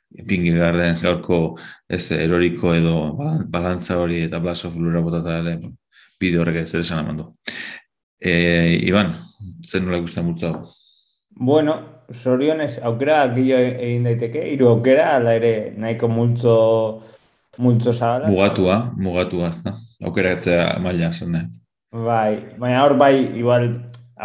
Bingegaarden 0.09 0.97
gaurko 1.01 1.59
ez 1.89 2.11
eroriko 2.13 2.73
edo 2.75 2.95
balantza 3.53 3.99
hori 4.01 4.23
eta 4.27 4.39
Blasov 4.41 4.77
lura 4.81 5.03
botata 5.05 5.41
ere 5.43 5.59
bideo 6.21 6.43
horrek 6.43 6.63
ez 6.63 6.75
esan 6.75 7.03
amandu. 7.03 7.27
E, 8.21 8.33
Iban, 8.87 9.13
zen 9.65 9.85
nola 9.85 9.99
ikusten 10.01 10.25
multza 10.25 10.55
Bueno, 11.37 11.75
sorionez, 12.11 12.79
aukera 12.83 13.27
gillo 13.35 13.59
egin 13.59 14.07
daiteke, 14.09 14.47
hiru 14.55 14.71
aukera, 14.71 15.11
ala 15.19 15.35
ere 15.37 15.53
nahiko 15.77 16.09
multzo 16.09 16.57
multzo 17.59 17.93
zabala. 17.93 18.31
Mugatua, 18.33 18.79
mugatua, 18.97 19.51
ez 19.51 19.63
da. 19.65 19.77
Aukera 20.05 20.33
etzea 20.39 20.79
maila, 20.81 21.13
zen 21.13 21.37
Bai, 22.05 22.53
baina 22.61 22.83
hor 22.85 22.93
bai, 23.01 23.15
igual, 23.41 23.63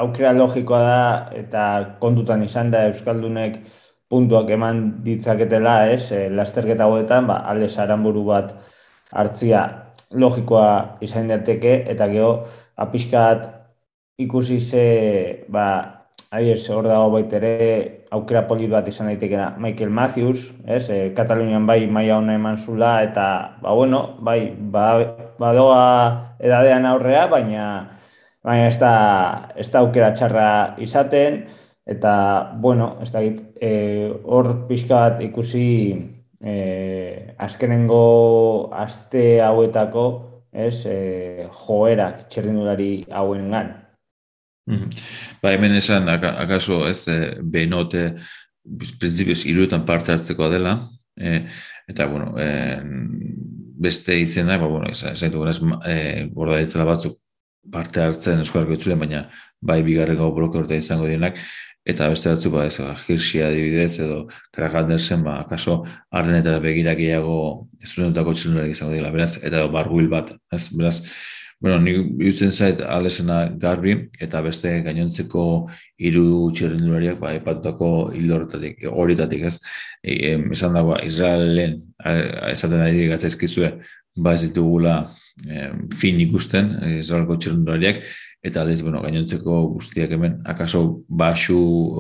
aukera 0.04 0.32
logikoa 0.36 0.80
da, 0.84 1.04
eta 1.40 1.62
kontutan 2.02 2.44
izan 2.44 2.72
da 2.74 2.82
Euskaldunek 2.90 3.60
puntuak 4.12 4.50
eman 4.52 4.82
ditzaketela, 5.06 5.76
ez, 5.94 6.12
e, 6.12 6.26
lasterketa 6.36 6.84
hauetan, 6.90 7.30
ba, 7.30 7.38
alde 7.52 7.70
saranburu 7.70 8.26
bat 8.28 8.52
hartzia 9.22 9.62
logikoa 10.12 10.98
izan 11.08 11.32
dateke, 11.32 11.78
eta 11.94 12.10
geho, 12.12 12.34
apiskat 12.76 13.48
ikusi 14.20 14.60
ze, 14.60 14.86
ba, 15.48 15.68
Aier, 16.32 16.60
hor 16.72 16.86
dago 16.88 17.10
baitere 17.12 17.50
aukera 18.16 18.46
polit 18.48 18.70
bat 18.72 18.86
izan 18.88 19.10
daitekena 19.10 19.50
Michael 19.60 19.90
Matthews, 19.92 20.46
ez? 20.64 20.86
E, 20.88 21.00
Katalunian 21.18 21.66
bai 21.68 21.82
maia 21.92 22.16
hona 22.22 22.38
eman 22.40 22.56
zula 22.56 22.92
eta, 23.04 23.26
ba, 23.60 23.74
bueno, 23.76 24.00
bai, 24.24 24.54
ba, 24.56 24.86
badoa 25.42 25.82
edadean 26.40 26.88
aurrea, 26.88 27.26
baina 27.28 27.66
baina 28.48 28.70
ez 28.70 28.80
da, 28.80 28.94
ez 29.60 29.68
da 29.76 29.84
aukera 29.84 30.14
txarra 30.16 30.48
izaten, 30.80 31.42
eta, 31.84 32.16
bueno, 32.64 32.94
ez 33.04 33.12
da 33.12 33.26
e, 33.28 33.76
hor 34.24 34.54
pixka 34.72 35.04
bat 35.04 35.28
ikusi 35.28 35.68
e, 36.40 36.56
azkenengo 37.44 38.72
aste 38.72 39.42
hauetako, 39.44 40.10
ez, 40.56 40.86
e, 40.88 41.50
joerak 41.68 42.30
txerdinulari 42.32 42.94
hauen 43.12 43.52
Mhm. 44.66 44.90
Ba, 45.42 45.54
hemen 45.54 45.76
esan, 45.76 46.10
akaso, 46.10 46.86
ez, 46.88 47.08
e, 47.08 47.18
benote, 47.42 48.16
prinsipioz, 49.00 49.46
iruetan 49.50 49.86
parte 49.86 50.14
hartzeko 50.14 50.50
dela, 50.50 50.76
e, 51.18 51.48
eta, 51.88 52.06
bueno, 52.06 52.36
e, 52.40 52.78
beste 53.82 54.20
izena, 54.22 54.58
ba, 54.62 54.68
bueno, 54.68 54.92
esan, 54.92 55.18
esan 55.18 55.34
e, 55.86 56.28
borda 56.32 56.62
ditzela 56.62 56.86
batzuk 56.86 57.18
parte 57.72 58.02
hartzen 58.02 58.42
eskuarko 58.42 58.74
itzulen, 58.74 59.00
baina 59.02 59.26
bai 59.62 59.82
bigarreko 59.86 60.32
bloke 60.34 60.78
izango 60.78 61.08
dienak, 61.10 61.38
eta 61.86 62.08
beste 62.10 62.30
batzu, 62.30 62.52
ba, 62.54 62.66
ez, 62.70 62.78
ba, 62.80 62.94
Hirschia 62.96 63.50
adibidez, 63.50 64.00
edo 64.00 64.28
Craig 64.54 64.76
Andersen, 64.78 65.24
ba, 65.26 65.40
akaso, 65.42 65.82
arden 66.12 66.38
eta 66.40 66.58
begirak 66.62 66.98
gehiago 66.98 67.68
ez 67.82 67.92
izango 67.92 68.94
dela, 68.94 69.12
beraz, 69.12 69.44
eta 69.44 69.66
barguil 69.68 70.08
bat, 70.10 70.34
ez, 70.54 70.68
beraz, 70.70 71.02
Bueno, 71.62 71.78
ni 71.80 71.94
biutzen 72.18 72.50
zait 72.50 72.80
alesena 72.82 73.44
garbi 73.62 73.94
eta 74.26 74.40
beste 74.42 74.72
gainontzeko 74.82 75.44
hiru 76.02 76.50
txirrindulariak 76.58 77.20
ba 77.22 77.36
epatutako 77.38 77.90
hilortatik 78.18 78.82
horitatik 78.90 79.44
ez? 79.46 79.60
E, 80.02 80.40
esan 80.56 80.74
dago 80.74 80.96
Israelen 81.06 81.76
esaten 82.50 82.82
ari 82.82 83.06
gatzaizkizue 83.12 83.70
ba 84.18 84.34
ez 84.34 84.48
ditugula 84.48 84.96
e, 85.46 85.70
fin 86.02 86.18
ikusten 86.26 86.74
Israelko 86.98 87.38
txirrindulariak 87.38 88.02
eta 88.42 88.64
aldiz, 88.64 88.82
bueno, 88.82 89.04
gainontzeko 89.06 89.60
guztiak 89.76 90.18
hemen 90.18 90.40
akaso 90.50 91.04
basu, 91.08 91.60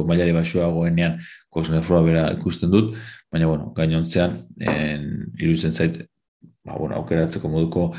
mailari 0.10 0.34
basuagoenean 0.34 1.20
kosnefroa 1.53 2.01
bera 2.01 2.24
ikusten 2.34 2.74
dut, 2.74 2.96
baina, 3.30 3.46
bueno, 3.46 3.70
gainontzean 3.77 4.39
iruditzen 4.58 5.77
zait, 5.77 6.01
ba, 6.65 6.80
bueno, 6.80 6.96
aukeratzeko 6.98 7.51
moduko 7.53 7.91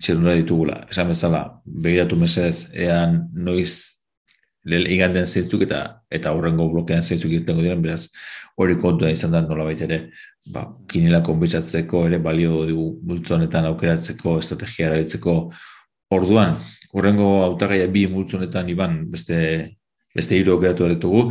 txerrura 0.00 0.36
ditugula. 0.36 0.80
Esan 0.90 1.12
bezala, 1.12 1.42
begiratu 1.64 2.18
mesez, 2.20 2.70
ean 2.74 3.22
noiz 3.34 3.96
iganden 4.66 5.26
zeintzuk 5.26 5.62
eta 5.62 5.82
eta 6.10 6.32
horrengo 6.34 6.68
blokean 6.72 7.02
zeintzuk 7.02 7.32
irtengo 7.32 7.62
diren, 7.62 7.82
beraz 7.82 8.08
hori 8.58 8.76
kontua 8.80 9.10
izan 9.12 9.32
da 9.32 9.42
nola 9.44 9.70
ere, 9.70 10.10
ba, 10.52 10.66
kinila 10.88 11.22
konbitzatzeko 11.22 12.06
ere 12.08 12.18
balio 12.18 12.64
dugu 12.66 12.86
multzonetan 13.06 13.66
aukeratzeko, 13.70 14.38
estrategia 14.38 14.88
erabiltzeko 14.88 15.36
orduan, 16.10 16.56
horrengo 16.92 17.44
autagaia 17.44 17.86
bi 17.88 18.06
multzonetan 18.10 18.68
iban 18.68 19.04
beste 19.10 19.76
beste 20.16 20.38
hiru 20.38 20.54
aukeratu 20.54 20.88
ditugu, 20.88 21.26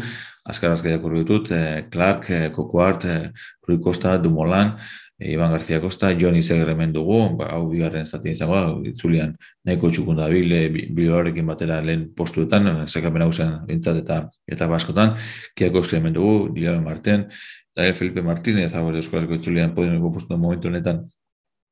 azkar 0.45 0.75
azkar 0.75 0.99
ditut, 1.01 1.51
eh, 1.51 1.87
Clark, 1.89 2.29
eh, 2.29 2.51
Kokoart, 2.53 3.05
eh, 3.05 3.31
Rui 3.67 3.79
Costa, 3.81 4.17
Dumolan, 4.17 4.77
e, 4.77 5.04
Iban 5.17 5.51
García 5.51 5.79
Costa, 5.79 6.11
Joni 6.19 6.41
Zegremen 6.43 6.91
dugu, 6.91 7.37
ba, 7.37 7.45
hau 7.55 7.69
bigarren 7.69 8.05
zaten 8.05 8.33
izango, 8.35 8.81
itzulian 8.83 9.31
nahiko 9.63 9.87
txukun 9.89 10.17
da 10.19 10.27
bile, 10.27 10.67
biloarekin 10.91 11.47
batera 11.47 11.79
lehen 11.81 12.09
postuetan, 12.17 12.83
sekapen 12.87 13.23
hau 13.23 13.31
zen 13.31 13.53
bintzat 13.67 14.01
eta 14.01 14.17
eta 14.51 14.67
baskotan, 14.67 15.15
Kiako 15.55 15.85
Zegremen 15.87 16.17
dugu, 16.19 16.49
Dilabe 16.57 16.83
Marten, 16.83 17.29
Daniel 17.75 17.95
Felipe 17.95 18.21
Martin, 18.27 18.59
eta 18.59 18.83
hori 18.83 18.99
eskolarko 18.99 19.39
itzulian 19.39 19.71
podiumeko 19.75 20.11
postu 20.11 20.37
momentu 20.37 20.67
honetan, 20.67 21.05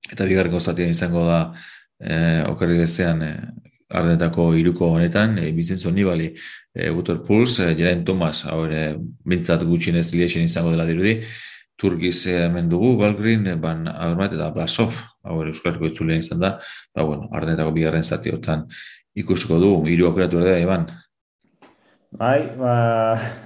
eta 0.09 0.23
bigarren 0.23 0.59
zaten 0.61 0.95
izango 0.95 1.27
da 1.27 1.43
e, 1.99 2.15
okarri 2.47 2.79
gezean 2.79 3.23
e, 3.27 3.33
ardenetako 3.89 4.53
iruko 4.55 4.93
honetan, 4.95 5.37
e, 5.39 5.51
Vincenzo 5.51 5.91
Nibali, 5.91 6.33
e, 6.73 6.91
Butor 6.91 7.25
Puls, 7.27 7.59
e, 7.59 7.73
Jerain 7.75 8.05
Thomas, 8.05 8.45
hau 8.47 8.63
ere, 8.69 8.93
bintzat 9.25 9.67
gutxinez 9.67 10.13
liexen 10.13 10.47
izango 10.47 10.71
dela 10.71 10.87
dirudi, 10.87 11.19
Turkiz 11.79 12.25
hemen 12.29 12.69
dugu, 12.69 12.93
Balgrin, 12.99 13.47
Ban 13.61 13.87
Almat 13.89 14.35
eta 14.37 14.51
Blasov, 14.53 14.93
hau 15.25 15.39
ere 15.41 15.53
euskarko 15.53 15.89
itzulean 15.89 16.21
izan 16.21 16.41
da, 16.43 16.57
ba, 16.95 17.05
bueno, 17.05 17.29
ardenetako 17.33 17.73
bigarren 17.75 18.03
zati 18.03 18.31
hortan 18.31 18.67
ikusko 19.15 19.59
du, 19.61 19.73
hiru 19.89 20.11
ere 20.17 20.27
da, 20.29 20.59
Iban. 20.59 20.87
Bai, 22.13 22.41
ba, 22.57 22.73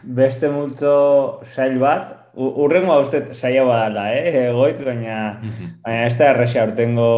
beste 0.03 0.49
multzo 0.51 1.41
sail 1.47 1.77
bat, 1.79 2.11
urrengo 2.35 2.91
hau 2.91 3.03
uste 3.05 3.21
saia 3.33 3.63
badala, 3.65 4.09
eh? 4.13 4.49
Goitz, 4.53 4.81
baina, 4.83 5.39
mhm. 5.41 5.77
baina 5.85 6.07
ez 6.07 6.17
da 6.19 6.31
errexia 6.33 6.65
aurtengo, 6.65 7.11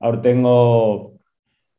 aurtengo 0.00 0.56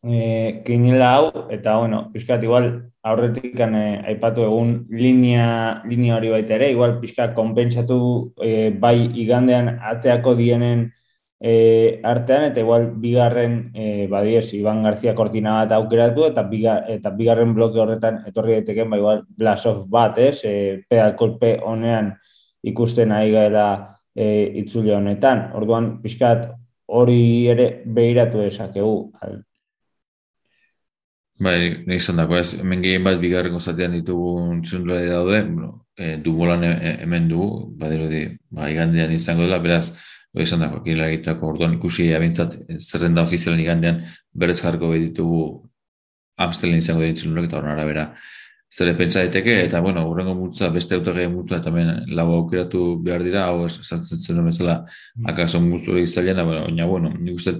eh, 0.05 0.61
kinila 0.67 1.15
hau, 1.15 1.47
eta, 1.49 1.79
bueno, 1.81 2.05
pixkat, 2.13 2.45
igual, 2.45 2.69
aurretik 3.05 3.59
eh, 3.61 4.01
aipatu 4.09 4.43
egun 4.47 4.75
linea, 4.89 5.81
linea 5.85 6.17
hori 6.17 6.31
baita 6.33 6.55
ere, 6.57 6.71
igual 6.73 6.97
pixka 7.01 7.33
konpentsatu 7.37 7.97
eh, 8.41 8.71
bai 8.71 8.97
igandean 9.13 9.75
ateako 9.91 10.33
dienen 10.39 10.87
eh, 11.39 12.01
artean, 12.03 12.47
eta 12.49 12.63
igual 12.63 12.87
bigarren 13.01 13.71
eh, 13.75 14.07
badiez 14.09 14.53
Iban 14.57 14.81
Garzia 14.83 15.13
kortina 15.13 15.59
bat 15.61 15.75
aukeratu, 15.77 16.25
eta, 16.31 16.43
bigar, 16.49 16.85
eta 16.89 17.11
bigarren 17.13 17.53
bloke 17.53 17.79
horretan 17.79 18.23
etorri 18.27 18.57
daiteken 18.57 18.89
bai 18.89 18.99
igual 19.03 19.23
Blasov 19.29 19.85
bat, 19.89 20.17
ez, 20.17 20.41
eh, 20.43 20.81
pedal 20.89 21.15
kolpe 21.15 21.59
honean 21.61 22.15
ikusten 22.65 23.11
ari 23.13 23.31
gaela 23.35 23.67
eh, 24.15 24.49
itzule 24.63 24.95
honetan. 24.97 25.51
Orduan, 25.53 25.99
pixkat 26.01 26.49
hori 26.87 27.45
ere 27.53 27.83
behiratu 27.85 28.41
esakegu 28.45 29.11
Bai, 31.35 31.83
nahi 31.83 31.99
izan 31.99 32.15
dako 32.15 32.37
ez, 32.39 32.53
hemen 32.55 32.83
gehien 32.83 33.03
bat 33.03 33.17
bigarren 33.19 33.57
gozatean 33.57 33.97
ditugun 33.97 34.61
txundulari 34.63 35.09
daude, 35.11 35.41
bueno, 35.49 35.71
e, 35.97 36.13
dumolan 36.23 36.63
e, 36.63 36.93
hemen 37.03 37.27
du, 37.27 37.47
badero 37.79 38.07
di, 38.07 38.21
ba, 38.55 38.69
igandean 38.71 39.11
izango 39.11 39.43
dela, 39.43 39.59
beraz, 39.59 39.97
hori 40.31 40.47
izan 40.47 40.63
dako, 40.63 40.79
kirela 40.85 41.09
egitako 41.11 41.49
orduan 41.51 41.75
ikusi 41.75 42.07
abintzat, 42.15 42.55
zerrenda 42.79 43.25
ofizialen 43.27 43.59
igandean 43.65 43.99
berez 44.31 44.61
jarko 44.61 44.93
ditugu 44.95 45.45
Amstelen 46.39 46.81
izango 46.81 47.03
den 47.03 47.15
txundulak 47.15 47.45
eta 47.47 47.59
horren 47.59 47.71
arabera 47.71 48.09
zer 48.75 48.91
pentsa 48.97 49.21
daiteke, 49.23 49.53
eta 49.65 49.79
bueno, 49.79 50.03
urrengo 50.09 50.33
multza, 50.35 50.67
beste 50.73 50.97
autogai 50.97 51.27
multza, 51.31 51.61
eta 51.61 51.71
hemen 51.71 52.09
lau 52.17 52.25
aukeratu 52.41 52.97
behar 53.03 53.23
dira, 53.23 53.45
hau 53.47 53.65
esantzen 53.69 54.19
zuen 54.19 54.49
bezala, 54.49 54.81
mm. 55.15 55.29
akaso 55.31 55.61
multzu 55.63 55.93
hori 55.93 56.03
izalena, 56.03 56.43
baina, 56.43 56.87
bueno, 56.89 57.13
nik 57.15 57.39
uste, 57.39 57.55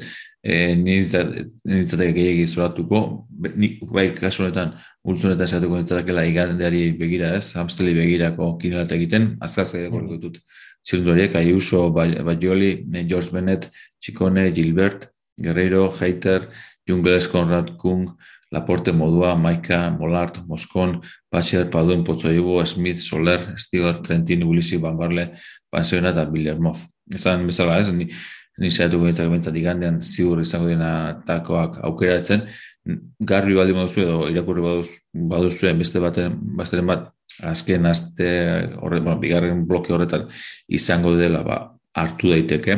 e, 0.45 0.75
nintzateke 0.77 2.11
gehiagi 2.13 2.45
zoratuko, 2.45 3.01
nik 3.55 3.81
bai 3.89 4.11
kasu 4.15 4.45
honetan, 4.45 4.75
multzu 5.05 5.29
honetan 5.29 5.49
esatuko 5.49 5.79
nintzatakela 5.79 6.25
igandeari 6.29 6.83
begira 6.99 7.33
ez, 7.39 7.49
hamsteli 7.57 7.95
begirako 7.97 8.53
kinelat 8.61 8.93
egiten, 8.93 9.33
azkaz 9.41 9.73
mm. 9.79 10.21
dut 10.21 10.39
zirundu 10.85 11.15
horiek, 11.15 11.35
Ayuso, 11.39 11.89
Baioli, 11.91 12.85
George 13.09 13.33
Bennett, 13.33 13.71
Chikone, 13.99 14.51
Gilbert, 14.53 15.09
Guerreiro, 15.41 15.89
Heiter, 15.99 16.49
Jungles, 16.87 17.27
Conrad, 17.27 17.75
Kung, 17.77 18.11
Laporte 18.51 18.93
modua, 18.93 19.33
Maika, 19.35 19.89
Molart, 19.89 20.43
Moskon, 20.47 20.99
Patxer, 21.31 21.65
Paduen, 21.71 22.03
Potzoibo, 22.05 22.63
Smith, 22.65 23.01
Soler, 23.01 23.55
Stigor, 23.57 24.03
Trentin, 24.03 24.43
Ulisi, 24.43 24.77
Bambarle, 24.77 25.31
Pansiona 25.73 26.13
eta 26.13 26.27
Billermoz. 26.29 26.77
Ezan 27.13 27.47
bezala 27.49 27.79
ez, 27.81 27.89
ni, 27.93 28.07
ni 28.57 28.71
saiatu 28.71 29.01
gintzak 29.03 29.29
bentsat 29.31 29.55
igandean 29.55 30.01
ziur 30.01 30.41
izango 30.41 30.69
dena 30.71 31.21
takoak 31.27 31.79
aukeratzen, 31.89 32.45
garbi 33.19 33.55
baldi 33.57 33.75
moduzu 33.75 34.01
edo 34.01 34.17
irakurri 34.31 34.63
baduzu 35.31 35.73
beste 35.79 35.99
baten, 35.99 36.39
basteren 36.57 36.87
bat, 36.87 37.07
azken 37.43 37.85
azte, 37.85 38.27
horre, 38.79 39.01
bueno, 39.01 39.19
bigarren 39.19 39.65
bloke 39.67 39.91
horretan 39.93 40.29
izango 40.67 41.15
dela, 41.17 41.43
ba, 41.43 41.57
hartu 41.95 42.31
daiteke. 42.31 42.77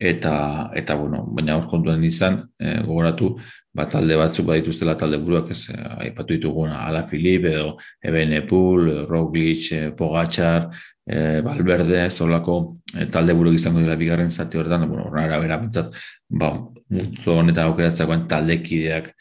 Eta 0.00 0.70
eta 0.80 0.94
bueno 0.96 1.26
baina 1.36 1.58
hor 1.58 1.66
kontuan 1.68 2.04
izan 2.04 2.38
e, 2.56 2.78
gogoratu 2.86 3.34
ba 3.76 3.84
talde 3.84 4.16
batzuk 4.16 4.46
badituztela 4.48 4.94
talde 4.96 5.18
buruak 5.20 5.50
ez 5.52 5.66
eh, 5.74 6.06
aipatu 6.06 6.32
dituguna 6.32 6.86
Ala 6.86 7.02
Filip 7.10 7.44
edo 7.50 7.74
Ebenepul 8.02 9.04
Roglic 9.10 9.68
e, 9.76 9.80
Pogacar 9.92 10.70
e, 11.10 11.40
Valverde 11.46 12.04
solako 12.10 12.56
e, 12.94 13.06
talde 13.10 13.34
buruak 13.34 13.58
izango 13.58 13.82
dira 13.82 13.98
bigarren 13.98 14.30
zati 14.30 14.58
horretan 14.58 14.88
bueno 14.88 15.08
horra 15.08 15.38
bera 15.42 15.60
pentsat 15.60 15.94
ba 16.28 16.52
multzo 16.90 17.38
honetan 17.42 17.70
aukeratzekoan 17.70 18.26
taldekideak 18.30 19.12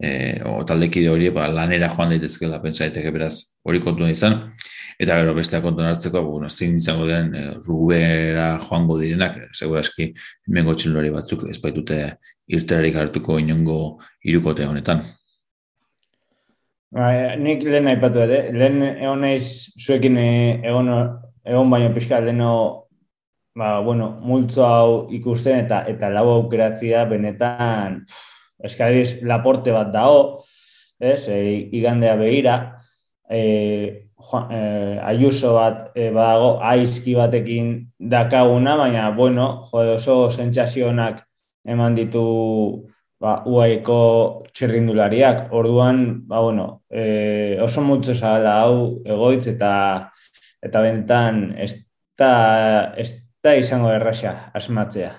e, 0.00 0.10
o 0.44 0.62
taldekide 0.68 1.12
hori 1.12 1.30
ba, 1.30 1.48
lanera 1.48 1.92
joan 1.92 2.14
daitezkela 2.14 2.62
pentsa 2.62 2.84
daiteke 2.84 3.12
beraz 3.12 3.34
hori 3.64 3.80
kontuan 3.84 4.16
izan 4.16 4.40
Eta 4.96 5.18
gero 5.20 5.34
bestea 5.36 5.60
kontuan 5.60 5.90
hartzeko, 5.90 6.22
bueno, 6.24 6.48
zein 6.48 6.78
izango 6.80 7.04
den 7.08 7.34
e, 7.36 7.42
rubera 7.66 8.46
joango 8.64 8.96
direnak, 8.96 9.36
segura 9.52 9.82
eski, 9.84 10.06
mengo 10.56 10.72
txilori 10.72 11.10
batzuk, 11.12 11.44
ez 11.52 11.58
baitute 11.60 11.98
irterarik 12.56 12.96
hartuko 12.96 13.36
inongo 13.42 13.78
irukote 14.24 14.64
honetan. 14.64 15.02
Ba, 16.96 17.10
nik 17.36 17.66
lehen 17.66 17.90
aipatu 17.92 18.22
ere, 18.24 18.40
lehen 18.56 18.80
egon 18.86 19.24
naiz 19.26 19.74
zuekin 19.76 20.16
eh, 20.22 20.62
egon, 20.70 20.88
egon 21.46 21.70
baino 21.70 21.92
pixka 21.94 22.20
leheno 22.20 22.52
ba, 23.56 23.80
bueno, 23.80 24.10
multzo 24.20 24.66
hau 24.66 24.90
ikusten 25.16 25.64
eta 25.64 25.84
eta 25.88 26.10
lau 26.12 26.26
aukeratzia 26.34 27.06
benetan 27.08 28.02
eskadiz 28.64 29.22
laporte 29.22 29.72
bat 29.72 29.92
dao, 29.92 30.42
ez, 30.98 31.28
e, 31.28 31.68
igandea 31.76 32.16
behira, 32.16 32.56
e, 33.28 34.06
Juan, 34.16 34.48
eh, 34.50 34.98
Ayuso 35.04 35.54
bat 35.54 35.92
eh, 35.94 36.10
badago 36.10 36.58
aizki 36.64 37.14
batekin 37.14 37.86
dakaguna, 38.00 38.76
baina, 38.76 39.10
bueno, 39.10 39.64
jode 39.70 39.96
oso 39.96 40.30
sentsazionak 40.30 41.20
eman 41.68 41.94
ditu 41.94 42.22
ba, 43.20 43.42
uaiko 43.44 44.46
txirrindulariak. 44.52 45.52
Orduan, 45.52 46.22
ba, 46.26 46.40
bueno, 46.40 46.82
eh, 46.90 47.58
oso 47.62 47.84
mutzu 47.84 48.16
zala 48.16 48.56
hau 48.64 49.02
egoitz 49.04 49.46
eta 49.52 49.72
eta 50.66 50.82
bentan 50.84 51.54
ez 51.56 51.72
da 52.18 53.54
izango 53.54 53.92
erraxa 53.94 54.34
asmatzea. 54.56 55.12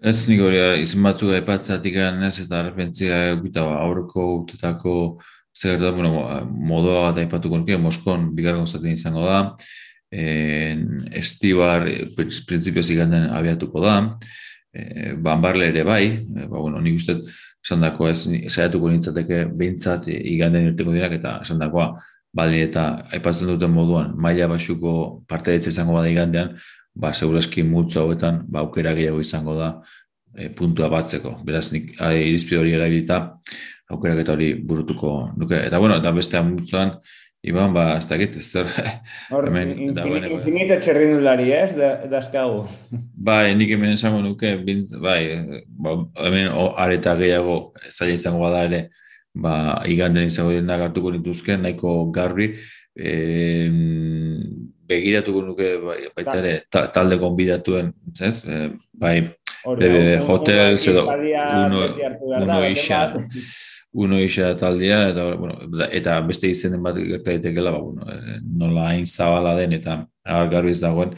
Ez 0.00 0.16
nik 0.30 0.40
hori 0.40 0.60
izan 0.80 1.04
batzuk 1.04 1.34
aipatzatik 1.36 1.98
ez 2.00 2.36
eta 2.40 2.62
arrepentzia 2.62 3.18
egita 3.34 3.66
aurreko 3.82 4.26
urtetako 4.38 4.94
zer 5.56 5.80
da, 5.80 5.90
bueno, 5.92 6.24
modoa 6.46 7.10
bat 7.10 7.18
aipatuko 7.20 7.58
nuke, 7.60 7.76
Moskon 7.76 8.30
bigarren 8.36 8.64
gozatzen 8.64 8.94
izango 8.94 9.26
da, 9.26 9.40
en, 10.10 10.86
estibar, 11.16 11.84
prinsipioz 12.16 12.86
iganden 12.94 13.28
abiatuko 13.34 13.82
da, 13.84 13.96
e, 14.72 15.12
banbarle 15.20 15.68
ere 15.72 15.84
bai, 15.84 16.04
e, 16.22 16.46
ba, 16.46 16.54
bueno, 16.56 16.80
nik 16.80 16.96
uste 17.00 17.18
esan 17.26 17.84
dako 17.84 18.08
ez, 18.08 18.22
zaiatuko 18.48 18.92
nintzateke 18.92 19.42
behintzat 19.58 20.08
iganden 20.14 20.70
irteko 20.70 20.94
dinak, 20.96 21.18
eta 21.18 21.36
esan 21.44 21.60
dakoa, 21.60 21.90
bali 22.32 22.60
eta 22.62 22.84
aipatzen 23.12 23.50
duten 23.50 23.72
moduan, 23.74 24.12
maila 24.16 24.48
basuko 24.52 24.92
parte 25.28 25.54
izango 25.54 25.96
bada 25.96 26.10
igandean, 26.10 26.54
ba, 26.94 27.12
segurazki 27.12 27.62
multzu 27.66 28.00
hauetan, 28.00 28.44
ba, 28.48 28.60
aukera 28.60 28.94
gehiago 28.94 29.20
izango 29.20 29.56
da, 29.58 29.70
e, 30.36 30.48
puntua 30.54 30.88
batzeko. 30.92 31.38
Beraz, 31.46 31.70
nik 31.72 31.96
irizpide 31.98 32.60
hori 32.60 32.76
erabilita, 32.78 33.20
aukerak 33.90 34.22
eta 34.22 34.36
hori 34.36 34.52
burutuko 34.54 35.32
nuke. 35.36 35.58
Eta 35.66 35.78
bueno, 35.82 35.98
eta 35.98 36.14
beste 36.14 36.38
amutzuan, 36.38 36.98
Iban, 37.40 37.72
ba, 37.72 37.94
ez 37.96 38.04
dakit, 38.04 38.34
zer... 38.44 38.66
Hor, 39.32 39.46
infinito 39.48 40.76
txerrindulari, 40.76 41.46
ez, 41.56 41.70
dazkagu. 42.12 42.66
Bai, 43.30 43.54
nik 43.56 43.72
hemen 43.72 43.94
esango 43.94 44.20
nuke, 44.20 44.58
bintz, 44.66 44.92
bai, 45.00 45.22
ba, 45.64 45.94
hemen 46.26 46.50
o, 46.52 46.66
areta 46.76 47.14
gehiago 47.16 47.72
zaila 47.88 48.18
izango 48.18 48.42
bada 48.44 48.66
ere, 48.68 48.82
ba, 49.34 49.82
iganden 49.86 50.30
izango 50.30 50.54
dira 50.54 50.66
nagartuko 50.66 51.12
nituzke, 51.14 51.56
nahiko 51.56 52.10
garbi, 52.14 52.52
e, 52.96 53.68
begiratuko 54.90 55.42
nuke, 55.46 55.74
bai, 55.84 56.00
baita 56.16 56.38
ere, 56.40 56.54
ta, 56.70 56.88
talde 56.94 57.20
konbidatuen, 57.22 57.92
ez, 58.20 58.40
e, 58.46 58.64
bai, 58.92 59.16
Bebe, 59.60 60.20
hotel, 60.24 60.78
edo, 60.88 61.04
uno, 61.04 61.80
uno 62.40 62.66
isa, 62.66 63.12
uno 63.92 64.20
isa 64.20 64.56
taldea, 64.56 65.08
eta, 65.10 65.34
bueno, 65.34 65.58
eta 65.90 66.20
beste 66.24 66.48
izenen 66.48 66.82
bat 66.82 66.96
gerta 66.96 67.34
daitekela, 67.34 67.74
ba, 67.74 67.82
bueno, 67.84 68.06
eh, 68.08 68.38
nola 68.40 68.88
hain 68.88 69.04
zabala 69.04 69.54
den, 69.58 69.74
eta 69.76 69.98
agar 70.24 70.48
garbiz 70.54 70.78
dagoen, 70.80 71.12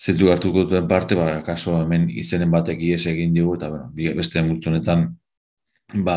zetu 0.00 0.30
hartuko 0.32 0.64
duten 0.64 0.88
parte, 0.88 1.18
ba, 1.18 1.42
kaso 1.44 1.76
hemen 1.82 2.08
izenen 2.08 2.50
batek 2.50 2.80
ies 2.88 3.04
egin 3.12 3.36
digu, 3.36 3.58
eta, 3.58 3.68
bueno, 3.74 4.16
beste 4.16 4.42
multzonetan, 4.42 5.10
ba, 5.94 6.16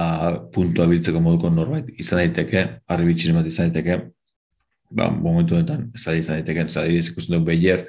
puntua 0.53 0.87
biltzeko 0.89 1.21
moduko 1.21 1.49
norbait 1.53 1.89
izan 2.01 2.23
daiteke, 2.23 2.65
harri 2.89 3.09
bitxin 3.11 3.37
bat 3.37 3.47
izan 3.47 3.69
daiteke, 3.69 4.09
ba, 4.91 5.09
momentu 5.13 5.55
honetan, 5.55 5.89
da 5.93 6.15
izan 6.17 6.39
daiteke, 6.39 6.65
da 6.73 6.85
ikusten 6.89 7.37
dut 7.37 7.47
behier, 7.47 7.85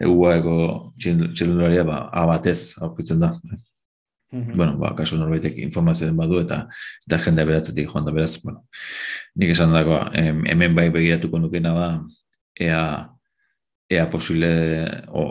eguaeko 0.00 0.56
txilundaria, 1.00 1.84
ba, 1.88 2.06
abatez, 2.24 2.74
aurkitzen 2.80 3.22
da. 3.22 3.34
Mm 4.32 4.56
Bueno, 4.56 4.78
ba, 4.80 4.94
kasu 4.96 5.18
norbaitek 5.20 5.58
informazio 5.60 6.06
den 6.06 6.16
badu 6.16 6.38
eta 6.40 6.62
eta 7.04 7.18
jendea 7.20 7.44
beratzetik 7.44 7.90
joan 7.90 8.06
da 8.06 8.14
beraz, 8.16 8.38
bueno, 8.40 8.62
nik 9.36 9.50
esan 9.52 9.74
dago, 9.76 9.98
hemen 10.16 10.72
bai 10.74 10.86
begiratuko 10.88 11.36
nukena 11.38 11.74
da, 11.76 11.88
ea, 12.56 12.78
ea 13.92 14.06
posible, 14.08 14.48
o, 15.12 15.26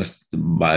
ez, 0.00 0.14
ba, 0.32 0.70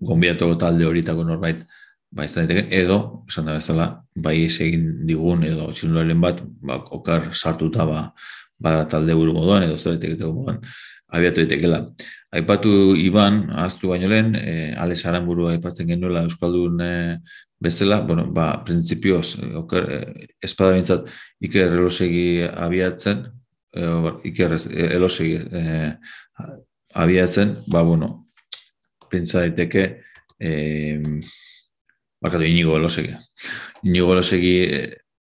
gombiatuko 0.00 0.56
talde 0.56 0.88
horietako 0.88 1.26
norbait, 1.28 1.66
ba, 2.10 2.24
ez 2.24 2.34
daiteke, 2.34 2.66
edo, 2.74 2.98
esan 3.28 3.48
da 3.50 3.56
bezala, 3.58 3.86
bai 4.14 4.38
egin 4.46 5.06
digun, 5.06 5.44
edo 5.44 5.70
txilundarien 5.72 6.20
bat, 6.20 6.42
ba, 6.62 6.80
okar 6.98 7.32
sartuta, 7.34 7.86
ba, 7.88 8.02
ba, 8.58 8.76
talde 8.90 9.14
buru 9.14 9.34
moduan 9.36 9.66
edo 9.66 9.76
zerbait 9.76 10.04
egiteko 10.10 10.32
moduan 10.32 10.62
abiatu 11.08 11.42
daitekela. 11.42 11.80
Aipatu 12.36 12.94
Iban, 12.98 13.46
ahaztu 13.50 13.88
baino 13.88 14.08
lehen, 14.10 14.34
e, 14.34 14.74
Alex 14.76 15.06
Aramburu 15.06 15.48
aipatzen 15.48 15.88
genuela 15.88 16.24
Euskaldun 16.26 16.80
e, 16.82 16.92
bezala, 17.62 18.00
bueno, 18.00 18.26
ba, 18.32 18.50
prinsipioz, 18.66 19.36
e, 19.38 19.52
oker, 19.62 19.88
e, 19.92 20.28
espada 20.42 20.74
bintzat, 20.76 21.08
Iker 21.46 21.72
Elosegi 21.78 22.42
abiatzen, 22.66 23.24
e, 23.72 23.88
Iker 24.32 24.58
Elosegi 24.90 25.38
e, 25.38 25.64
abiatzen, 26.94 27.56
ba, 27.72 27.82
bueno, 27.86 28.12
printza 29.08 29.44
daiteke, 29.46 29.88
e, 30.40 30.52
bakatu, 32.26 32.46
inigo 32.46 32.76
Elosegi. 32.76 33.14
Inigo 33.86 34.12
Elosegi, 34.14 34.54
e, 34.66 34.80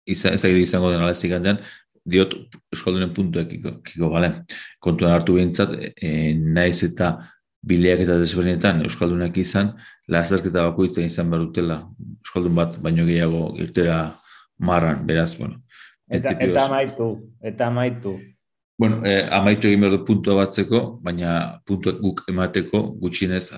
izan, 0.09 0.37
ez 0.37 0.41
da 0.43 0.49
izango 0.49 0.91
den 0.93 1.03
alezik 1.05 1.33
gandean, 1.33 1.59
diot 2.09 2.35
euskaldunen 2.73 3.13
puntuek 3.15 3.51
kiko, 3.85 4.09
bale? 4.13 4.31
Kontuan 4.83 5.15
hartu 5.15 5.37
behintzat, 5.37 5.75
e, 5.95 6.33
naiz 6.39 6.79
eta 6.87 7.15
bileak 7.65 8.05
eta 8.05 8.17
desberdinetan 8.21 8.83
euskaldunak 8.87 9.37
izan, 9.37 9.73
lazarketa 10.09 10.65
bakoitzen 10.69 11.09
izan 11.09 11.29
behar 11.31 11.45
dutela 11.47 11.79
euskaldun 12.23 12.55
bat, 12.55 12.77
baino 12.83 13.05
gehiago 13.07 13.43
irtera 13.59 14.01
marran, 14.59 15.05
beraz, 15.07 15.33
bueno. 15.37 15.61
Eta, 16.09 16.33
eta 16.41 16.65
amaitu, 16.65 17.09
eta 17.45 17.67
amaitu. 17.67 18.17
Bueno, 18.79 19.01
eh, 19.05 19.27
amaitu 19.35 19.67
egin 19.67 19.83
behar 19.83 19.97
du 19.97 20.05
puntua 20.07 20.37
batzeko, 20.39 20.79
baina 21.03 21.59
puntuak 21.67 21.99
guk 21.99 22.23
emateko 22.31 22.81
gutxinez 23.01 23.49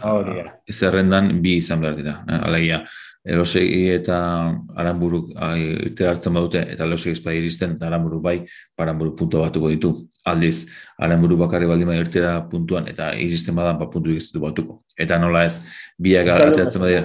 zerrendan 0.73 1.29
bi 1.43 1.59
izan 1.61 1.83
behar 1.83 1.99
dira. 1.99 2.15
Eh? 2.25 2.79
Erosegi 3.21 3.83
eta 3.93 4.17
aranburuk 4.81 5.27
irte 5.61 6.07
hartzen 6.09 6.33
badute, 6.33 6.63
eta 6.73 6.87
erosegi 6.87 7.13
ezpa 7.19 7.33
iristen, 7.37 7.75
aranburu 7.85 8.21
bai, 8.21 8.39
aranburu 8.81 9.13
puntua 9.15 9.45
batuko 9.45 9.69
ditu. 9.69 9.91
Aldiz, 10.25 10.71
aranburu 10.97 11.37
bakarri 11.43 11.69
baldin 11.69 11.91
bai 11.91 11.99
irtera 12.01 12.39
puntuan, 12.49 12.87
eta 12.89 13.11
iristen 13.13 13.57
badan, 13.57 13.77
ba, 13.77 13.89
puntu 13.93 14.13
ikizitu 14.15 14.41
batuko. 14.41 14.81
Eta 14.97 15.19
nola 15.21 15.45
ez, 15.45 15.61
biak 16.01 16.33
ateratzen 16.33 16.81
badira, 16.81 17.03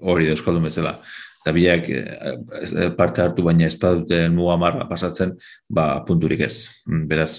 hori 0.00 0.30
da, 0.30 0.38
euskaldun 0.38 0.70
bezala 0.70 0.96
eta 1.40 1.52
biak 1.56 1.86
eh, 1.88 2.90
parte 2.96 3.22
hartu 3.24 3.44
baina 3.46 3.64
ez 3.66 3.76
badute 3.80 4.26
muga 4.28 4.58
marra 4.60 4.86
pasatzen, 4.88 5.32
ba, 5.68 6.02
punturik 6.04 6.44
ez. 6.44 6.68
Mm, 6.86 7.06
beraz, 7.08 7.30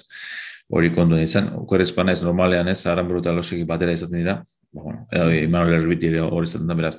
hori 0.71 0.89
kontu 0.95 1.19
izan, 1.21 1.51
okorez 1.59 1.91
ez 1.91 2.21
normalean 2.23 2.67
ez, 2.67 2.85
aran 2.87 3.07
brutal 3.07 3.37
osiki 3.37 3.63
batera 3.67 3.93
izaten 3.93 4.17
dira, 4.17 4.41
ba, 4.71 4.81
bueno, 4.81 5.07
edo 5.11 5.31
Imanol 5.35 5.77
Erbiti 5.79 6.11
hori 6.17 6.49
izaten 6.49 6.67
da, 6.67 6.77
beraz, 6.77 6.97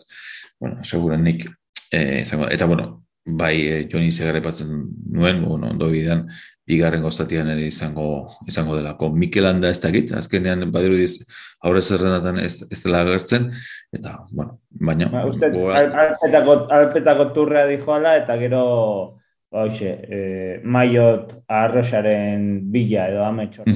bueno, 0.61 0.83
seguren 0.85 1.25
nik, 1.25 1.47
e, 1.91 2.23
eta 2.23 2.67
bueno, 2.67 3.05
bai 3.25 3.55
e, 3.67 3.77
Joni 3.91 4.11
Zegarre 4.11 4.41
batzen 4.41 4.73
nuen, 5.11 5.45
bueno, 5.45 5.71
ondo 5.71 5.89
bidean, 5.93 6.27
bigarren 6.67 7.03
goztatian 7.03 7.51
ere 7.51 7.67
izango 7.67 8.07
izango 8.47 8.77
delako. 8.77 9.09
Mikel 9.11 9.49
Anda 9.49 9.71
ez 9.73 9.81
dakit, 9.83 10.13
azkenean 10.17 10.69
badiru 10.73 10.97
diz, 10.97 11.25
aurre 11.63 11.83
zerrenatan 11.83 12.39
ez, 12.43 12.55
ez 12.71 12.79
dela 12.85 13.03
agertzen, 13.03 13.51
eta, 13.93 14.21
bueno, 14.31 14.61
baina... 14.71 15.11
Ba, 15.13 15.25
uste, 15.31 15.51
alpetako, 15.51 16.57
alpetako 16.79 17.29
turrea 17.35 17.67
dijoala, 17.71 18.15
eta 18.23 18.39
gero, 18.41 18.63
hoxe, 19.53 19.91
eh, 20.09 20.61
maiot 20.65 21.35
arrosaren 21.49 22.49
bila 22.73 23.09
edo 23.11 23.25
ametxo. 23.27 23.67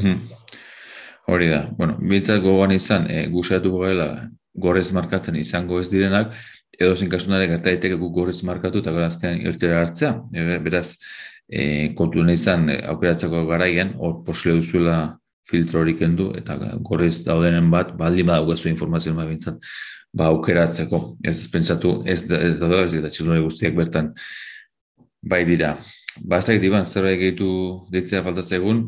Hori 1.27 1.49
da, 1.51 1.65
bueno, 1.75 1.97
bintzat 1.99 2.43
gogoan 2.43 2.73
izan, 2.73 3.09
e, 3.11 3.27
gusatu 3.33 3.73
goela, 3.75 4.29
gorez 4.55 4.93
markatzen 4.95 5.37
izango 5.37 5.81
ez 5.83 5.89
direnak, 5.91 6.35
edo 6.79 6.95
zen 6.95 7.11
kasunare 7.11 7.49
gerta 7.51 7.73
daiteke 7.73 7.97
gu 7.99 8.11
gorez 8.15 8.39
markatu 8.47 8.83
eta 8.83 8.93
gara 8.95 9.09
azken 9.11 9.41
irtera 9.43 9.81
hartzea. 9.83 10.13
E, 10.33 10.59
beraz, 10.63 11.01
e, 11.49 11.95
kontu 11.99 12.23
izan 12.31 12.71
e, 12.71 12.79
aukeratzeko 12.93 13.45
garaian, 13.49 13.95
hor 13.99 14.23
posible 14.25 14.61
duzuela 14.61 15.17
filtro 15.51 15.81
hori 15.81 15.97
kendu, 15.99 16.31
eta 16.39 16.57
gorriz 16.83 17.25
daudenen 17.25 17.71
bat, 17.71 17.93
baldi 17.99 18.23
ma 18.23 18.39
daugazu 18.39 18.69
informazio 18.69 19.15
ma 19.15 19.27
bintzat, 19.27 19.59
ba 20.13 20.31
aukeratzeko, 20.31 21.17
ez 21.25 21.39
pentsatu, 21.51 22.03
ez, 22.07 22.23
ez 22.31 22.59
da 22.61 22.83
ez 22.85 23.03
da 23.03 23.11
txilunari 23.11 23.43
guztiak 23.45 23.75
bertan, 23.75 24.13
bai 25.23 25.45
dira. 25.45 25.77
Ba, 26.23 26.39
ez 26.39 26.47
da 26.47 26.57
diban, 26.59 26.87
zerbait 26.87 27.19
gehitu 27.21 27.51
ditzea 27.93 28.23
falta 28.25 28.47
egun? 28.57 28.87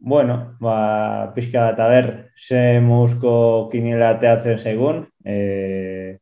Bueno, 0.00 0.56
ba, 0.60 1.32
pixka 1.34 1.72
bat, 1.72 1.78
ber, 1.90 2.30
ze 2.38 2.80
musko 2.80 3.68
kinila 3.72 4.12
teatzen 4.22 4.58
segun, 4.58 5.08
e, 5.24 6.18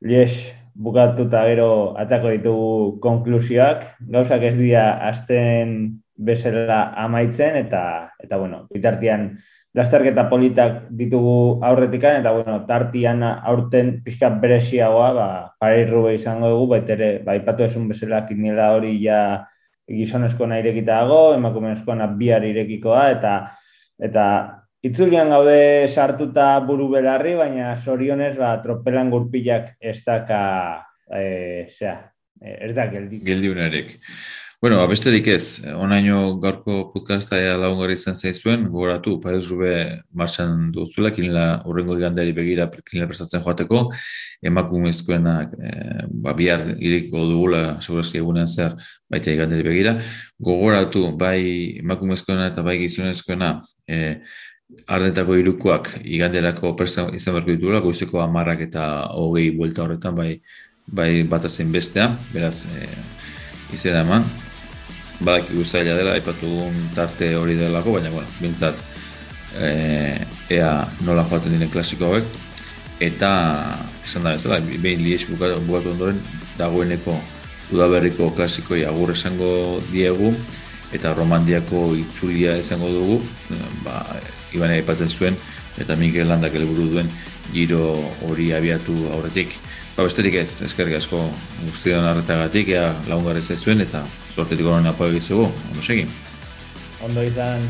lies, 0.00 0.54
bukatu 0.74 1.26
eta 1.26 1.42
gero 1.50 1.96
atako 1.98 2.30
ditugu 2.30 3.00
konklusioak, 3.02 3.84
gauzak 4.14 4.46
ez 4.46 4.54
dira 4.56 4.84
azten 5.08 5.74
bezala 6.14 6.92
amaitzen, 7.02 7.58
eta, 7.64 7.82
eta 8.22 8.38
bueno, 8.38 8.66
bitartian 8.70 9.32
lasterketa 9.74 10.28
politak 10.30 10.86
ditugu 10.94 11.58
aurretikan, 11.64 12.20
eta 12.20 12.32
bueno, 12.38 12.60
tartian 12.68 13.22
aurten 13.24 13.96
pixka 14.04 14.30
bereziagoa, 14.42 15.10
ba, 15.58 15.74
irrube 15.74 16.14
izango 16.14 16.54
dugu, 16.54 16.70
baitere, 16.76 17.16
ba, 17.26 17.34
ipatu 17.34 17.66
esun 17.66 17.88
bezala 17.90 18.22
kinila 18.28 18.72
hori 18.76 18.94
ja 19.02 19.22
gizonezko 19.88 20.46
nahi 20.46 20.62
irekita 20.64 21.02
dago, 21.02 21.34
emakumezko 21.34 21.94
bihar 22.18 22.44
irekikoa, 22.44 23.10
eta 23.10 23.34
eta 23.98 24.26
Itzulian 24.82 25.28
gaude 25.30 25.86
sartuta 25.86 26.58
buru 26.66 26.88
belarri, 26.90 27.36
baina 27.38 27.76
sorionez, 27.76 28.34
ba, 28.34 28.56
tropelan 28.64 29.12
gurpilak 29.12 29.76
ez 29.78 30.00
daka, 30.02 30.40
e, 31.06 31.68
zera, 31.70 32.10
ez 32.42 32.74
da 32.74 32.88
geldi. 32.90 33.20
Geldi 33.22 33.52
unarek. 33.52 33.92
Bueno, 34.62 34.78
abesterik 34.78 35.26
ez, 35.26 35.64
onaino 35.74 36.36
gaurko 36.38 36.92
podcasta 36.92 37.34
ea 37.42 37.56
lagungarri 37.58 37.96
izan 37.98 38.14
zaizuen, 38.14 38.68
gogoratu, 38.70 39.16
Paez 39.20 39.48
Rube 39.48 39.72
martxan 40.14 40.68
duzuela, 40.70 41.10
kinela 41.10 41.46
urrengo 41.66 41.96
igandari 41.98 42.30
begira 42.36 42.68
kinela 42.70 43.08
prestatzen 43.10 43.42
joateko, 43.42 43.80
emakumezkoenak 44.50 45.56
e, 45.58 45.72
ba, 46.22 46.34
bihar 46.38 46.62
iriko 46.76 47.24
dugula, 47.26 47.62
segurazki 47.82 48.20
egunean 48.20 48.46
zer, 48.46 48.76
baita 49.10 49.34
igandari 49.34 49.66
begira. 49.66 49.96
Gogoratu, 50.38 51.08
bai 51.18 51.40
emakumezkoena 51.80 52.46
eta 52.52 52.62
bai 52.62 52.76
gizionezkoena, 52.84 53.50
e, 53.90 53.98
Ardetako 54.86 55.40
irukoak 55.42 55.90
iganderako 56.04 56.76
presa 56.78 57.08
izan 57.18 57.34
berko 57.40 57.50
dituela, 57.50 57.82
goizeko 57.82 58.22
amarrak 58.22 58.62
eta 58.70 58.86
hogei 59.10 59.50
buelta 59.58 59.82
horretan 59.88 60.14
bai, 60.22 60.30
bai 60.86 61.10
bat 61.26 61.50
bestea, 61.74 62.12
beraz 62.30 62.62
e, 62.70 62.86
izena 63.74 64.06
eman. 64.06 64.51
Badak 65.22 65.52
iguzaila 65.54 65.96
dela, 65.98 66.16
aipatu 66.18 66.70
tarte 66.96 67.34
hori 67.38 67.54
delako, 67.58 67.96
baina 67.96 68.10
bueno, 68.10 68.28
bintzat 68.40 68.80
e, 69.58 69.68
ea 70.50 70.72
nola 71.06 71.24
joaten 71.28 71.54
diren 71.54 71.70
klasiko 71.70 72.10
hauek. 72.10 72.26
Eta, 73.02 73.30
esan 74.04 74.26
da 74.26 74.34
bezala, 74.36 74.60
behin 74.62 75.02
lies 75.02 75.24
bukatu, 75.26 75.62
ondoren, 75.90 76.20
dagoeneko 76.58 77.16
udaberriko 77.72 78.30
klasikoi 78.36 78.84
agur 78.86 79.14
esango 79.14 79.80
diegu, 79.90 80.32
eta 80.92 81.14
romandiako 81.16 81.94
itzulia 81.96 82.56
izango 82.60 82.90
dugu, 82.92 83.20
ba, 83.84 84.02
Ibane 84.52 84.76
aipatzen 84.76 85.08
zuen, 85.08 85.36
eta 85.80 85.96
Mikel 85.96 86.28
Landak 86.28 86.52
helburu 86.58 86.90
duen 86.92 87.08
giro 87.52 87.94
hori 88.28 88.50
abiatu 88.52 88.94
aurretik. 89.14 89.54
Ba, 89.96 90.04
besterik 90.04 90.36
ez, 90.42 90.60
eskerrik 90.66 90.98
asko 90.98 91.22
guztion 91.64 92.04
arretagatik, 92.04 92.68
ea 92.76 92.90
lagungarez 93.08 93.48
ez 93.50 93.60
zuen, 93.62 93.80
eta 93.80 94.04
sortetik 94.34 94.66
horren 94.66 94.88
apoio 94.88 95.12
egizugu, 95.12 95.48
ondo 95.70 95.82
segin. 95.84 96.10
Ondo 97.04 97.24
izan. 97.26 97.66